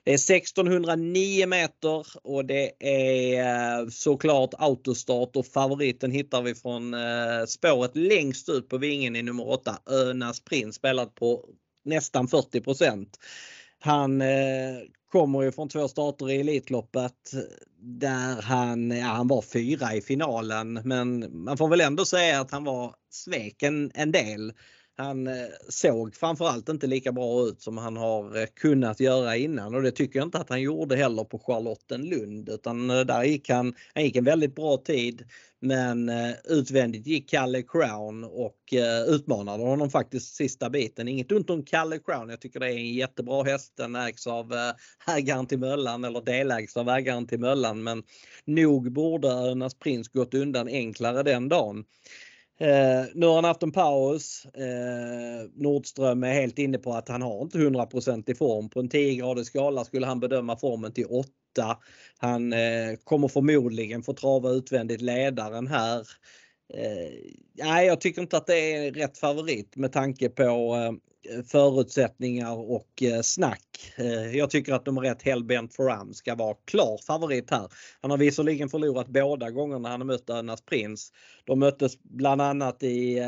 [0.04, 6.94] Det är 1609 meter och det är eh, såklart autostart och favoriten hittar vi från
[6.94, 11.44] eh, spåret längst ut på vingen i nummer 8 Önas Prins spelat på
[11.84, 12.60] nästan 40
[13.80, 14.78] han eh,
[15.12, 17.40] kommer ju från två starter i Elitloppet eh,
[17.82, 22.50] där han, ja, han var fyra i finalen men man får väl ändå säga att
[22.50, 24.52] han var sveken en del.
[24.96, 25.34] Han eh,
[25.68, 29.90] såg framförallt inte lika bra ut som han har eh, kunnat göra innan och det
[29.90, 34.04] tycker jag inte att han gjorde heller på Charlottenlund utan eh, där gick han, han
[34.04, 35.24] gick en väldigt bra tid.
[35.62, 36.10] Men
[36.44, 38.74] utvändigt gick Kalle Crown och
[39.08, 41.08] utmanade honom faktiskt sista biten.
[41.08, 42.28] Inget ont om Kalle Crown.
[42.28, 43.72] Jag tycker det är en jättebra häst.
[43.76, 44.52] Den ägs av
[45.16, 47.82] ägaren till Möllan eller delägs av ägaren till Möllan.
[47.82, 48.02] Men
[48.44, 51.84] nog borde Önas Prins gått undan enklare den dagen.
[52.60, 54.46] Eh, nu har han haft en paus.
[54.54, 58.68] Eh, Nordström är helt inne på att han har inte 100% i form.
[58.68, 61.28] På en 10 gradig skala skulle han bedöma formen till 8.
[62.18, 66.06] Han eh, kommer förmodligen få trava utvändigt ledaren här.
[66.74, 67.12] Eh,
[67.52, 73.02] nej, jag tycker inte att det är rätt favorit med tanke på eh, förutsättningar och
[73.02, 73.92] eh, snack.
[74.32, 77.68] Jag tycker att nummer ett Hellbent Foram ska vara klar favorit här.
[78.00, 81.12] Han har visserligen förlorat båda gångerna han har mött Önas Prins.
[81.44, 83.22] De möttes bland annat i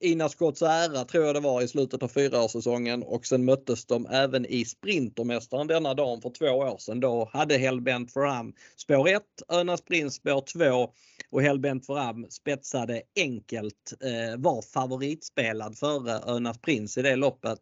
[0.00, 4.06] Ina Scotts ära tror jag det var i slutet av fyraårssäsongen och sen möttes de
[4.06, 7.00] även i Sprintermästaren denna dagen för två år sedan.
[7.00, 10.92] Då hade Hellbent Foram spår 1, Önas Prins spår 2
[11.34, 17.58] och Hellbent Foram spetsade enkelt, eh, var favoritspelad före Önas Prins i det loppet.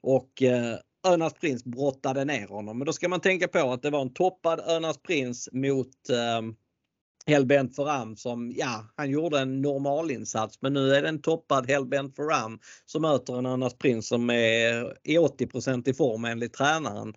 [0.00, 0.76] Och eh,
[1.08, 2.78] Önas Prins brottade ner honom.
[2.78, 6.56] Men då ska man tänka på att det var en toppad Önas Prins mot Helbent
[7.26, 12.16] Hellbent Foram som, ja, han gjorde en normalinsats men nu är det en toppad Hellbent
[12.16, 17.14] Foram som möter en Önas Prins som är i 80% i form enligt tränaren.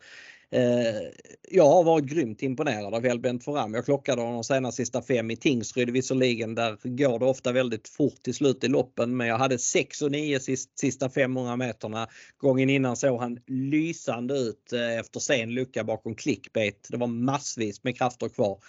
[0.51, 1.01] Eh,
[1.49, 3.73] jag har varit grymt imponerad av Helbent Foram.
[3.73, 6.55] Jag klockade honom senast sista fem i Tingsryd visserligen.
[6.55, 10.11] Där går det ofta väldigt fort till slut i loppen men jag hade 6 och
[10.11, 10.39] 9
[10.75, 12.07] sista 500 meterna.
[12.37, 16.87] Gången innan såg han lysande ut eh, efter sen lucka bakom clickbait.
[16.89, 18.59] Det var massvis med krafter kvar.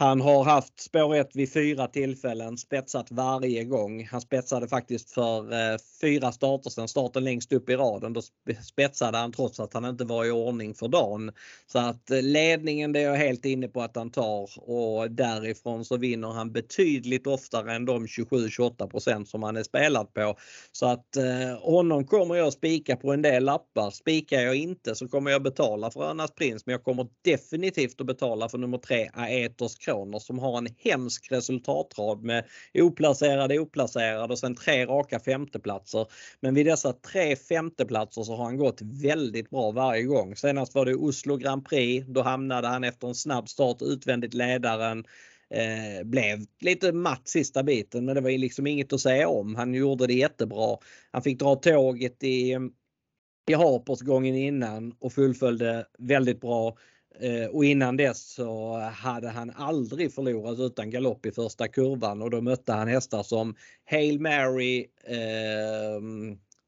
[0.00, 4.04] Han har haft spår 1 vid fyra tillfällen, spetsat varje gång.
[4.10, 8.12] Han spetsade faktiskt för eh, fyra starter sedan starten längst upp i raden.
[8.12, 8.22] Då
[8.62, 11.32] spetsade han trots att han inte var i ordning för dagen.
[11.66, 15.84] Så att eh, ledningen det är jag helt inne på att han tar och därifrån
[15.84, 20.36] så vinner han betydligt oftare än de 27-28% som han är spelad på.
[20.72, 23.90] Så att eh, honom kommer jag spika på en del lappar.
[23.90, 28.06] Spikar jag inte så kommer jag betala för Önas Prins men jag kommer definitivt att
[28.06, 34.38] betala för nummer 3 Aeters Kronos som har en hemsk resultatrad med oplacerade, oplacerade och
[34.38, 36.06] sen tre raka femteplatser.
[36.40, 40.36] Men vid dessa tre femteplatser så har han gått väldigt bra varje gång.
[40.36, 42.06] Senast var det Oslo Grand Prix.
[42.08, 45.04] Då hamnade han efter en snabb start utvändigt ledaren.
[45.54, 49.54] Eh, blev lite matt sista biten men det var liksom inget att säga om.
[49.54, 50.76] Han gjorde det jättebra.
[51.10, 52.58] Han fick dra tåget i,
[53.50, 56.76] i Harpers gången innan och fullföljde väldigt bra.
[57.18, 62.30] Eh, och innan dess så hade han aldrig förlorat utan galopp i första kurvan och
[62.30, 63.54] då mötte han hästar som
[63.84, 66.00] Hail Mary, eh,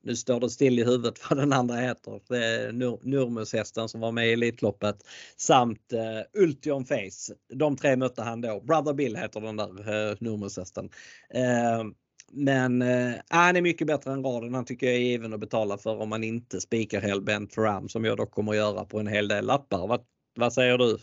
[0.04, 2.20] nu står det still i huvudet vad den andra heter.
[2.28, 2.72] Det
[3.02, 4.96] Nurmus-hästen som var med i Elitloppet.
[5.36, 7.34] Samt eh, Ultion Face.
[7.54, 8.60] De tre mötte han då.
[8.60, 10.90] Brother Bill heter den där eh, Nurmus-hästen.
[11.34, 11.94] Ehm,
[12.32, 14.54] men eh, han är mycket bättre än raden.
[14.54, 18.04] Han tycker jag är given att betala för om man inte spikar Hellbent Ram som
[18.04, 20.00] jag dock kommer att göra på en hel del lappar
[20.34, 20.98] vad säger du?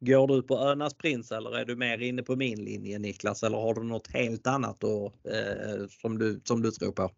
[0.00, 3.58] Går du på Önas prins eller är du mer inne på min linje Niklas eller
[3.58, 7.10] har du något helt annat då, eh, som, du, som du tror på?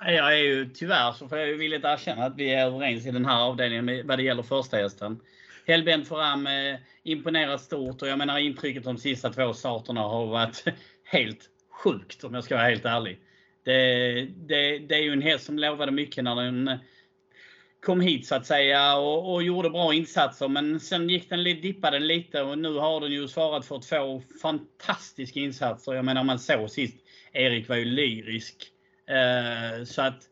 [0.00, 3.10] Jag är ju tyvärr så får jag ju villigt erkänna att vi är överens i
[3.10, 5.20] den här avdelningen vad det gäller första hästen.
[5.66, 10.64] Hellbent Foram eh, imponerar stort och jag menar intrycket de sista två starterna har varit
[11.04, 11.50] helt
[11.84, 13.18] sjukt om jag ska vara helt ärlig.
[13.64, 16.78] Det, det, det är ju en häst som lovade mycket när den
[17.82, 20.48] kom hit så att säga och, och, gjorde bra insatser.
[20.48, 24.22] Men sen gick den, dippade den lite och nu har den ju svarat för två
[24.42, 25.94] fantastiska insatser.
[25.94, 26.96] Jag menar man såg sist,
[27.32, 28.72] Erik var ju lyrisk.
[29.08, 30.22] Eh, så att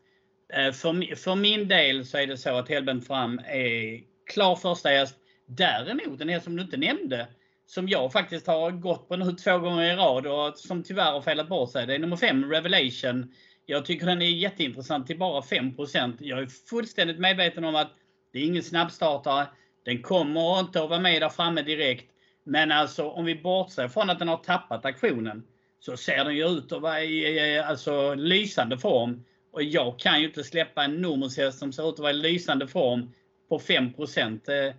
[0.53, 4.01] eh, för, för min del så är det så att Hellbent fram är
[4.33, 5.15] klar första häst.
[5.45, 7.27] Däremot den här som du inte nämnde,
[7.65, 11.21] som jag faktiskt har gått på nu två gånger i rad och som tyvärr har
[11.21, 11.87] felat bort sig.
[11.87, 13.33] Det är nummer 5, Revelation.
[13.69, 17.91] Jag tycker den är jätteintressant till bara 5% Jag är fullständigt medveten om att
[18.33, 19.47] det är ingen snabbstartare.
[19.85, 22.11] Den kommer inte att vara med där framme direkt.
[22.43, 25.43] Men alltså om vi bortser från att den har tappat aktionen
[25.79, 29.23] så ser den ju ut att vara i alltså, lysande form.
[29.51, 32.67] Och jag kan ju inte släppa en Nomushäst som ser ut att vara i lysande
[32.67, 33.11] form
[33.49, 34.75] på 5 eh,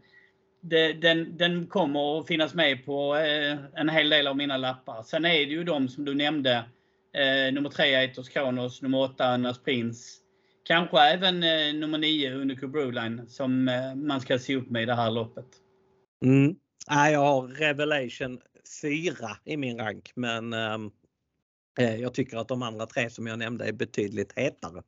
[1.00, 5.02] den, den kommer att finnas med på eh, en hel del av mina lappar.
[5.02, 6.64] Sen är det ju de som du nämnde.
[7.14, 10.20] Eh, nummer 3 Aetos Kronos, nummer 8 Annas Prins.
[10.64, 14.86] Kanske även eh, nummer 9 Unico Broline som eh, man ska se upp med i
[14.86, 15.46] det här loppet.
[16.24, 16.56] Mm.
[16.88, 18.40] jag har Revelation
[18.82, 20.90] 4 i min rank men ehm,
[21.78, 24.82] eh, jag tycker att de andra tre som jag nämnde är betydligt hetare.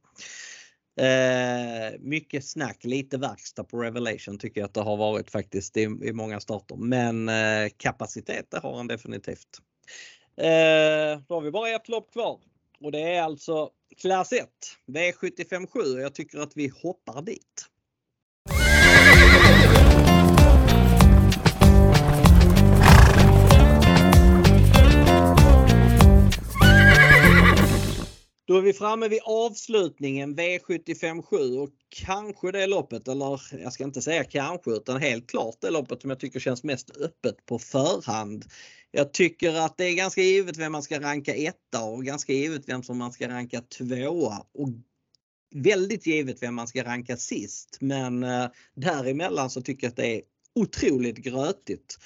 [1.00, 5.82] Eh, mycket snack, lite verkstad på Revelation tycker jag att det har varit faktiskt i,
[5.82, 6.76] i många starter.
[6.76, 9.58] Men eh, kapacitet det har han definitivt.
[10.40, 12.38] Eh, då har vi bara ett lopp kvar
[12.80, 14.48] och det är alltså klass 1
[14.86, 17.66] V757 och jag tycker att vi hoppar dit.
[28.50, 34.02] Då är vi framme vid avslutningen V757 och kanske det loppet, eller jag ska inte
[34.02, 38.44] säga kanske utan helt klart det loppet som jag tycker känns mest öppet på förhand.
[38.90, 42.68] Jag tycker att det är ganska givet vem man ska ranka etta och ganska givet
[42.68, 44.68] vem som man ska ranka tvåa och
[45.54, 47.78] väldigt givet vem man ska ranka sist.
[47.80, 50.22] Men eh, däremellan så tycker jag att det är
[50.54, 51.98] otroligt grötigt.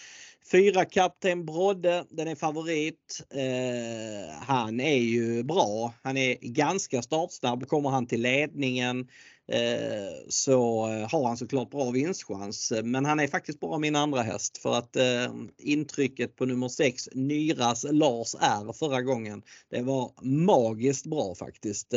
[0.51, 3.22] Fyra Kapten Brodde, den är favorit.
[3.30, 5.95] Eh, han är ju bra.
[6.03, 7.68] Han är ganska startsnabb.
[7.68, 9.09] Kommer han till ledningen Eh,
[9.49, 12.72] Eh, så eh, har han såklart bra vinstchans.
[12.84, 17.09] Men han är faktiskt bara min andra häst för att eh, intrycket på nummer 6
[17.12, 19.42] Nyras Lars R förra gången.
[19.70, 21.95] Det var magiskt bra faktiskt.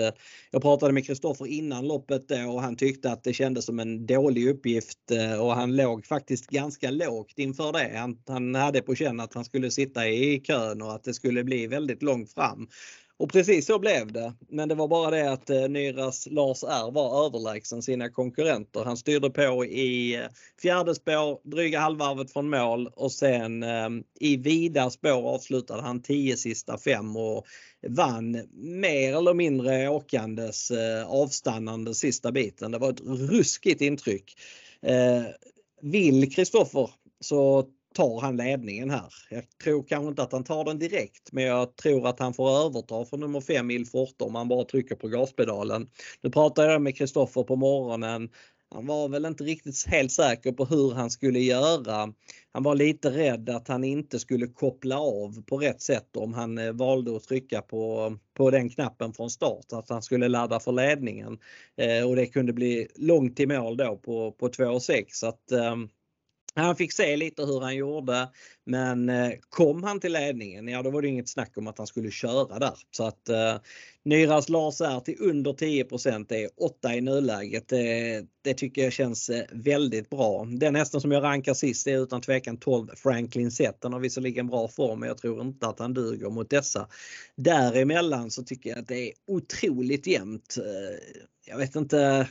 [0.51, 4.49] Jag pratade med Kristoffer innan loppet och han tyckte att det kändes som en dålig
[4.49, 4.99] uppgift
[5.39, 7.97] och han låg faktiskt ganska lågt inför det.
[7.97, 11.43] Han, han hade på känn att han skulle sitta i kön och att det skulle
[11.43, 12.67] bli väldigt långt fram.
[13.19, 14.33] Och precis så blev det.
[14.49, 18.83] Men det var bara det att eh, Nyras Lars R var överlägsen sina konkurrenter.
[18.83, 20.25] Han styrde på i eh,
[20.61, 23.89] fjärde spår, dryga halvvarvet från mål och sen eh,
[24.19, 27.45] i vida spår avslutade han 10 sista fem och
[27.87, 30.71] vann mer eller mindre åkandes
[31.07, 32.71] avstannande sista biten.
[32.71, 34.33] Det var ett ruskigt intryck.
[35.81, 36.89] Vill Kristoffer
[37.19, 37.67] så
[37.97, 39.13] tar han ledningen här.
[39.29, 42.49] Jag tror kanske inte att han tar den direkt men jag tror att han får
[42.49, 45.89] överta från nummer 5 Il Forte om han bara trycker på gaspedalen.
[46.21, 48.29] Nu pratade jag med Kristoffer på morgonen.
[48.75, 52.13] Han var väl inte riktigt helt säker på hur han skulle göra.
[52.51, 56.57] Han var lite rädd att han inte skulle koppla av på rätt sätt om han
[56.57, 59.65] eh, valde att trycka på, på den knappen från start.
[59.73, 61.37] Att han skulle ladda för ledningen.
[61.77, 65.05] Eh, och det kunde bli långt till mål då på, på 2,6.
[65.09, 65.75] Så att, eh,
[66.61, 68.29] han fick se lite hur han gjorde.
[68.67, 71.87] Men eh, kom han till ledningen, ja då var det inget snack om att han
[71.87, 72.73] skulle köra där.
[72.91, 73.55] Så att eh,
[74.03, 75.85] Nyras Lars är till under 10
[76.27, 77.67] det är 8 i nuläget.
[77.67, 80.45] Det, det tycker jag känns eh, väldigt bra.
[80.45, 83.81] Den hästen som jag rankar sist är utan tvekan 12 Franklin Zet.
[83.81, 86.87] Den har visserligen bra form men jag tror inte att han duger mot dessa.
[87.35, 90.57] Däremellan så tycker jag att det är otroligt jämnt.
[90.57, 92.27] Eh, jag vet inte,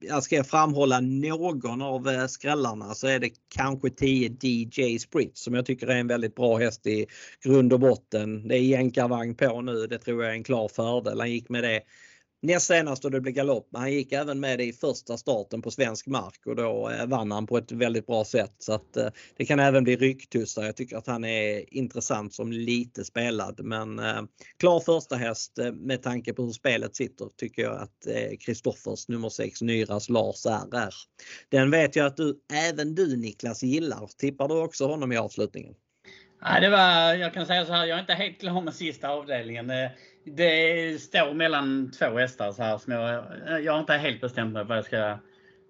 [0.00, 5.54] jag ska framhålla någon av eh, skrällarna så är det kanske 10 DJ Sprit som
[5.54, 7.06] jag tycker tycker är en väldigt bra häst i
[7.44, 8.48] grund och botten.
[8.48, 11.20] Det är jänkarvagn på nu, det tror jag är en klar fördel.
[11.20, 11.80] Han gick med det
[12.42, 13.68] näst senast då det blev galopp.
[13.70, 17.06] Men han gick även med det i första starten på svensk mark och då eh,
[17.06, 18.54] vann han på ett väldigt bra sätt.
[18.58, 20.64] Så att eh, det kan även bli rycktussar.
[20.64, 23.60] Jag tycker att han är intressant som lite spelad.
[23.64, 24.22] Men eh,
[24.58, 29.08] klar första häst eh, med tanke på hur spelet sitter tycker jag att eh, Kristoffers
[29.08, 30.94] nummer 6 Nyras Lars RR.
[31.48, 34.10] Den vet jag att du, även du Niklas gillar.
[34.18, 35.74] Tippar du också honom i avslutningen?
[36.42, 39.08] Nej, det var, jag kan säga så här, jag är inte helt klar med sista
[39.08, 39.66] avdelningen
[40.24, 43.24] det står mellan två hästar så här som jag,
[43.62, 45.18] jag har inte helt bestämt mig vad jag ska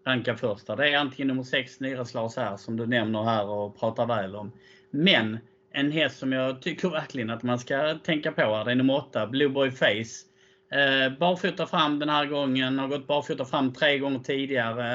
[0.07, 0.67] ranka först.
[0.67, 4.53] Det är antingen nummer 6 Nyres här som du nämner här och pratar väl om.
[4.91, 5.39] Men
[5.73, 8.97] en häst som jag tycker verkligen att man ska tänka på här, det är nummer
[8.97, 10.27] 8 Blueboy Face.
[10.73, 14.95] Eh, barfota fram den här gången, har gått barfota fram tre gånger tidigare.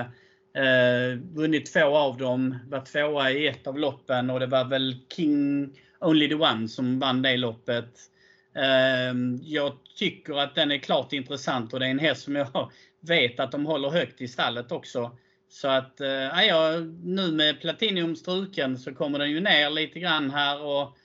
[0.55, 4.95] Eh, vunnit två av dem, var tvåa i ett av loppen och det var väl
[5.15, 8.09] King Only the One som vann det loppet.
[8.55, 12.71] Ehm, jag tycker att den är klart intressant och det är en häst som jag
[12.99, 15.17] vet att de håller högt i stallet också.
[15.49, 20.31] Så att eh, ja, nu med Platinum struken så kommer den ju ner lite grann
[20.31, 20.97] här och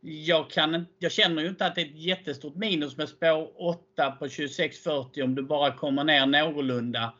[0.00, 4.10] jag, kan, jag känner ju inte att det är ett jättestort minus med spår 8
[4.10, 7.14] på 2640 om du bara kommer ner någorlunda.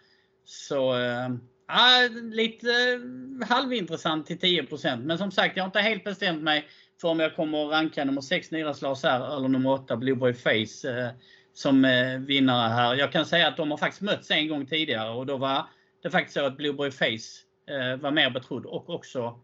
[0.45, 6.43] Så äh, lite eh, halvintressant till 10% Men som sagt, jag har inte helt bestämt
[6.43, 6.68] mig
[7.01, 10.34] för om jag kommer att ranka nummer 6 Niras Lars R eller nummer 8 Blueboy
[10.34, 11.11] Face eh,
[11.53, 12.95] som eh, vinnare här.
[12.95, 15.66] Jag kan säga att de har faktiskt mötts en gång tidigare och då var
[16.03, 19.40] det faktiskt så att Blueboy Face eh, var mer betrodd och också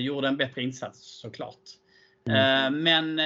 [0.00, 1.60] gjorde en bättre insats såklart.
[2.28, 2.82] Mm.
[2.82, 3.20] Men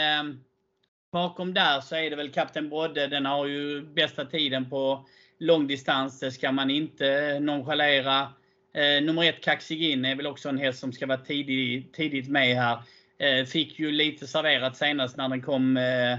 [1.13, 3.07] bakom där så är det väl Kapten Brodde.
[3.07, 5.07] Den har ju bästa tiden på
[5.39, 6.21] långdistans.
[6.21, 8.29] Det ska man inte nonchalera.
[9.03, 12.79] Nummer ett Kaxigin är väl också en häst som ska vara tidig, tidigt med här.
[13.23, 16.19] Eh, fick ju lite serverat senast när den kom, eh,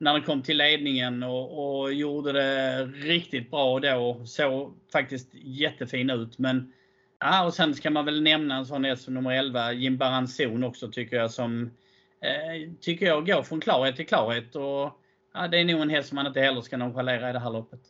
[0.00, 4.22] när den kom till ledningen och, och gjorde det riktigt bra då.
[4.26, 6.38] Såg faktiskt jättefin ut.
[6.38, 6.72] Men,
[7.20, 10.90] ja, och sen ska man väl nämna en sån som nummer 11, Jim Baranzon också
[10.90, 11.70] tycker jag som
[12.20, 14.56] eh, tycker jag går från klarhet till klarhet.
[14.56, 14.92] Och,
[15.34, 17.50] ja, det är nog en häst som man inte heller ska nonchalera i det här
[17.50, 17.80] loppet.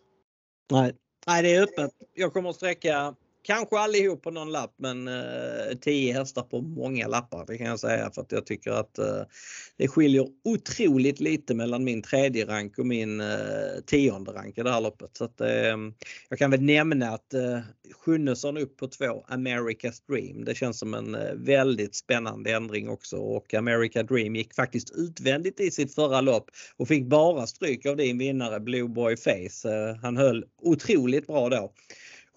[0.72, 0.92] Nej,
[1.26, 1.90] Nej det är öppet.
[2.14, 5.09] Jag kommer att sträcka Kanske allihop på någon lapp men
[5.80, 8.99] 10 eh, hästar på många lappar det kan jag säga för att jag tycker att
[8.99, 9.22] eh,
[9.76, 13.26] det skiljer otroligt lite mellan min tredje rank och min eh,
[13.86, 15.16] tionde rank i det här loppet.
[15.16, 15.76] Så att, eh,
[16.28, 17.59] jag kan väl nämna att eh,
[18.05, 20.45] Sjunnesson upp på två America's Dream.
[20.45, 25.61] Det känns som en eh, väldigt spännande ändring också och America Dream gick faktiskt utvändigt
[25.61, 29.68] i sitt förra lopp och fick bara stryk av din vinnare Blue Boy Face.
[29.68, 31.72] Eh, han höll otroligt bra då.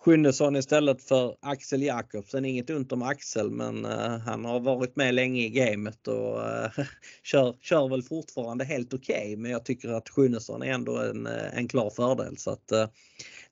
[0.05, 2.45] Sjunnesson istället för Axel Jakobsen.
[2.45, 6.85] Inget ont om Axel men uh, han har varit med länge i gamet och uh,
[7.23, 9.15] kör, kör väl fortfarande helt okej.
[9.15, 12.37] Okay, men jag tycker att Sjunnesson är ändå en, eh, en klar fördel.
[12.37, 12.71] Så att,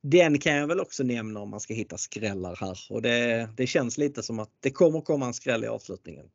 [0.02, 3.68] den kan jag väl också nämna om man ska hitta skrällar här och det, det
[3.68, 6.26] känns lite som att det kommer komma en skräll i avslutningen.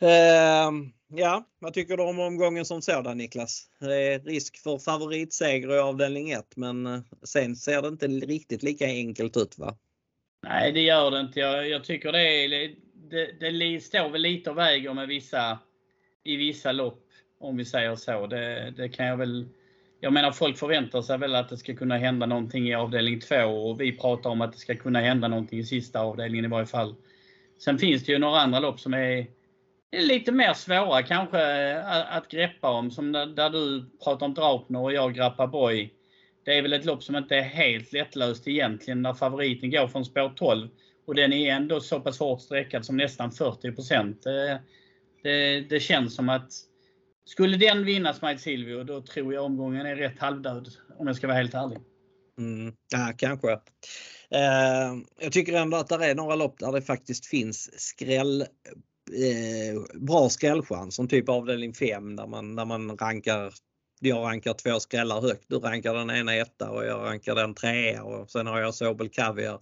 [0.00, 3.66] Ehm, ja, vad tycker du om omgången som sådan Niklas?
[3.80, 8.62] Det är risk för favoritseger i avdelning 1 men eh, sen ser det inte riktigt
[8.62, 9.76] lika enkelt ut va?
[10.42, 11.40] Nej det gör det inte.
[11.40, 12.48] Jag, jag tycker det, är,
[13.10, 15.58] det, det står väl lite och väger med vissa,
[16.24, 17.06] i vissa lopp
[17.40, 18.26] om vi säger så.
[18.26, 19.48] Det, det kan jag väl
[20.00, 23.36] jag menar folk förväntar sig väl att det ska kunna hända någonting i avdelning 2
[23.36, 26.66] och vi pratar om att det ska kunna hända någonting i sista avdelningen i varje
[26.66, 26.94] fall.
[27.64, 29.26] Sen finns det ju några andra lopp som är
[29.92, 32.90] lite mer svåra kanske eh, att greppa om.
[32.90, 35.94] Som där du pratar om Draupner och jag Grappa Boy.
[36.44, 40.04] Det är väl ett lopp som inte är helt lättlöst egentligen när favoriten går från
[40.04, 40.68] spår 12.
[41.06, 43.70] Och den är ändå så pass hårt sträckad som nästan 40
[44.22, 44.60] det,
[45.22, 46.52] det, det, känns som att
[47.24, 50.68] skulle den vinna Smite Silvio då tror jag omgången är rätt halvdöd
[50.98, 51.78] om jag ska vara helt ärlig.
[52.38, 53.52] Mm, ja, kanske.
[54.30, 58.44] Eh, jag tycker ändå att det är några lopp där det faktiskt finns skräll
[59.12, 63.52] eh, bra skrällchans som typ avdelning 5 där man, där man rankar
[64.00, 65.44] jag rankar två skrällar högt.
[65.48, 69.08] Du rankar den ena etta och jag rankar den trea och sen har jag Sobel
[69.08, 69.58] Caviar.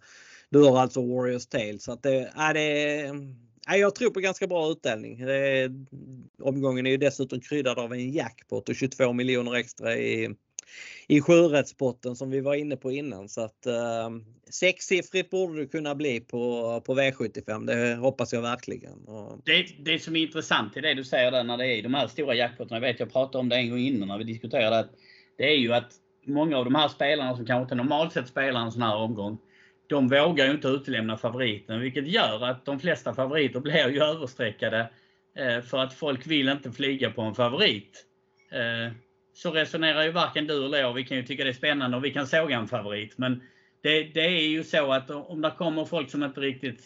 [0.51, 4.71] Du har alltså Warriors Tale så att det, är det, jag tror på ganska bra
[4.71, 5.27] utdelning.
[5.27, 5.71] Det,
[6.43, 10.35] omgången är ju dessutom kryddad av en jackpot och 22 miljoner extra i,
[11.07, 13.29] i sjurättspotten som vi var inne på innan.
[13.29, 14.11] Så att eh,
[14.51, 17.67] sexsiffrigt borde det kunna bli på, på V75.
[17.67, 19.05] Det hoppas jag verkligen.
[19.05, 19.43] Och...
[19.45, 22.09] Det, det som är intressant i det du säger där när det är de här
[22.09, 22.77] stora jackpotterna.
[22.77, 24.91] Jag vet jag pratade om det en gång innan när vi diskuterade att
[25.39, 25.93] det är ju att
[26.27, 29.39] många av de här spelarna som kanske inte normalt sett spelar en sån här omgång
[29.89, 34.91] de vågar ju inte utelämna favoriten vilket gör att de flesta favoriter blir ju överstreckade
[35.39, 38.05] eh, för att folk vill inte flyga på en favorit.
[38.53, 38.93] Eh,
[39.39, 40.93] så resonerar ju varken du eller jag.
[40.93, 43.19] Vi kan ju tycka det är spännande och vi kan såga en favorit.
[43.19, 43.43] Men
[43.83, 46.81] det, det är ju så att om det kommer folk som inte riktigt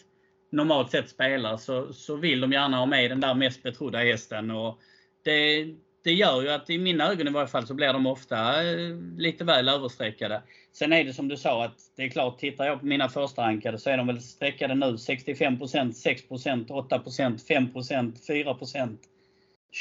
[0.51, 4.51] normalt sett spelar så, så vill de gärna ha med den där mest betrodda hästen.
[4.51, 4.79] Och
[5.23, 5.65] det,
[6.03, 8.95] det gör ju att i mina ögon i varje fall så blir de ofta eh,
[9.17, 10.41] lite väl överstreckade.
[10.73, 13.41] Sen är det som du sa att det är klart, tittar jag på mina första
[13.41, 18.53] rankade så är de väl streckade nu 65% 6% 8% 5% 4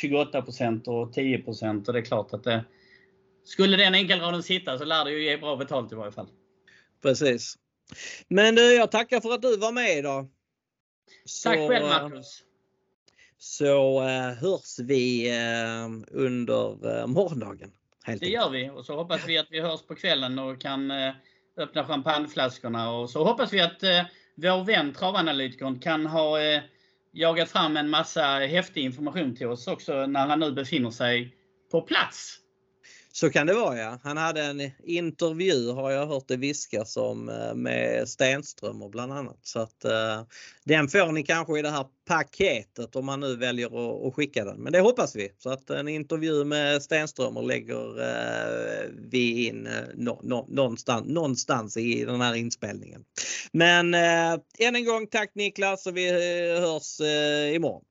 [0.03, 2.65] 28% och 10 och det är klart att det
[3.45, 6.29] skulle den enkelraden sitta så lär det ju ge bra betalt i varje fall.
[7.03, 7.59] Precis.
[8.29, 10.29] Men du, jag tackar för att du var med idag.
[11.45, 12.43] Tack själv Marcus
[13.43, 17.73] så eh, hörs vi eh, under eh, morgondagen.
[18.07, 20.93] det gör vi och så hoppas vi att vi hörs på kvällen och kan
[21.57, 23.83] öppna champagneflaskorna och så hoppas vi att
[24.35, 26.39] vår vän travanalytikern kan ha
[27.13, 31.37] jagat fram en massa häftig information till oss också när han nu befinner sig
[31.71, 32.42] på plats
[33.13, 33.99] så kan det vara ja.
[34.03, 39.13] Han hade en intervju har jag hört det viskas om eh, med Stenström och bland
[39.13, 39.39] annat.
[39.43, 40.23] Så att eh,
[40.65, 44.45] den får ni kanske i det här paketet om man nu väljer att, att skicka
[44.45, 44.57] den.
[44.57, 45.29] Men det hoppas vi.
[45.39, 51.07] Så att en intervju med Stenström och lägger eh, vi in eh, no, no, någonstans,
[51.09, 53.05] någonstans i den här inspelningen.
[53.53, 56.11] Men eh, än en gång tack Niklas och vi
[56.61, 57.01] hörs
[57.55, 57.85] imorgon.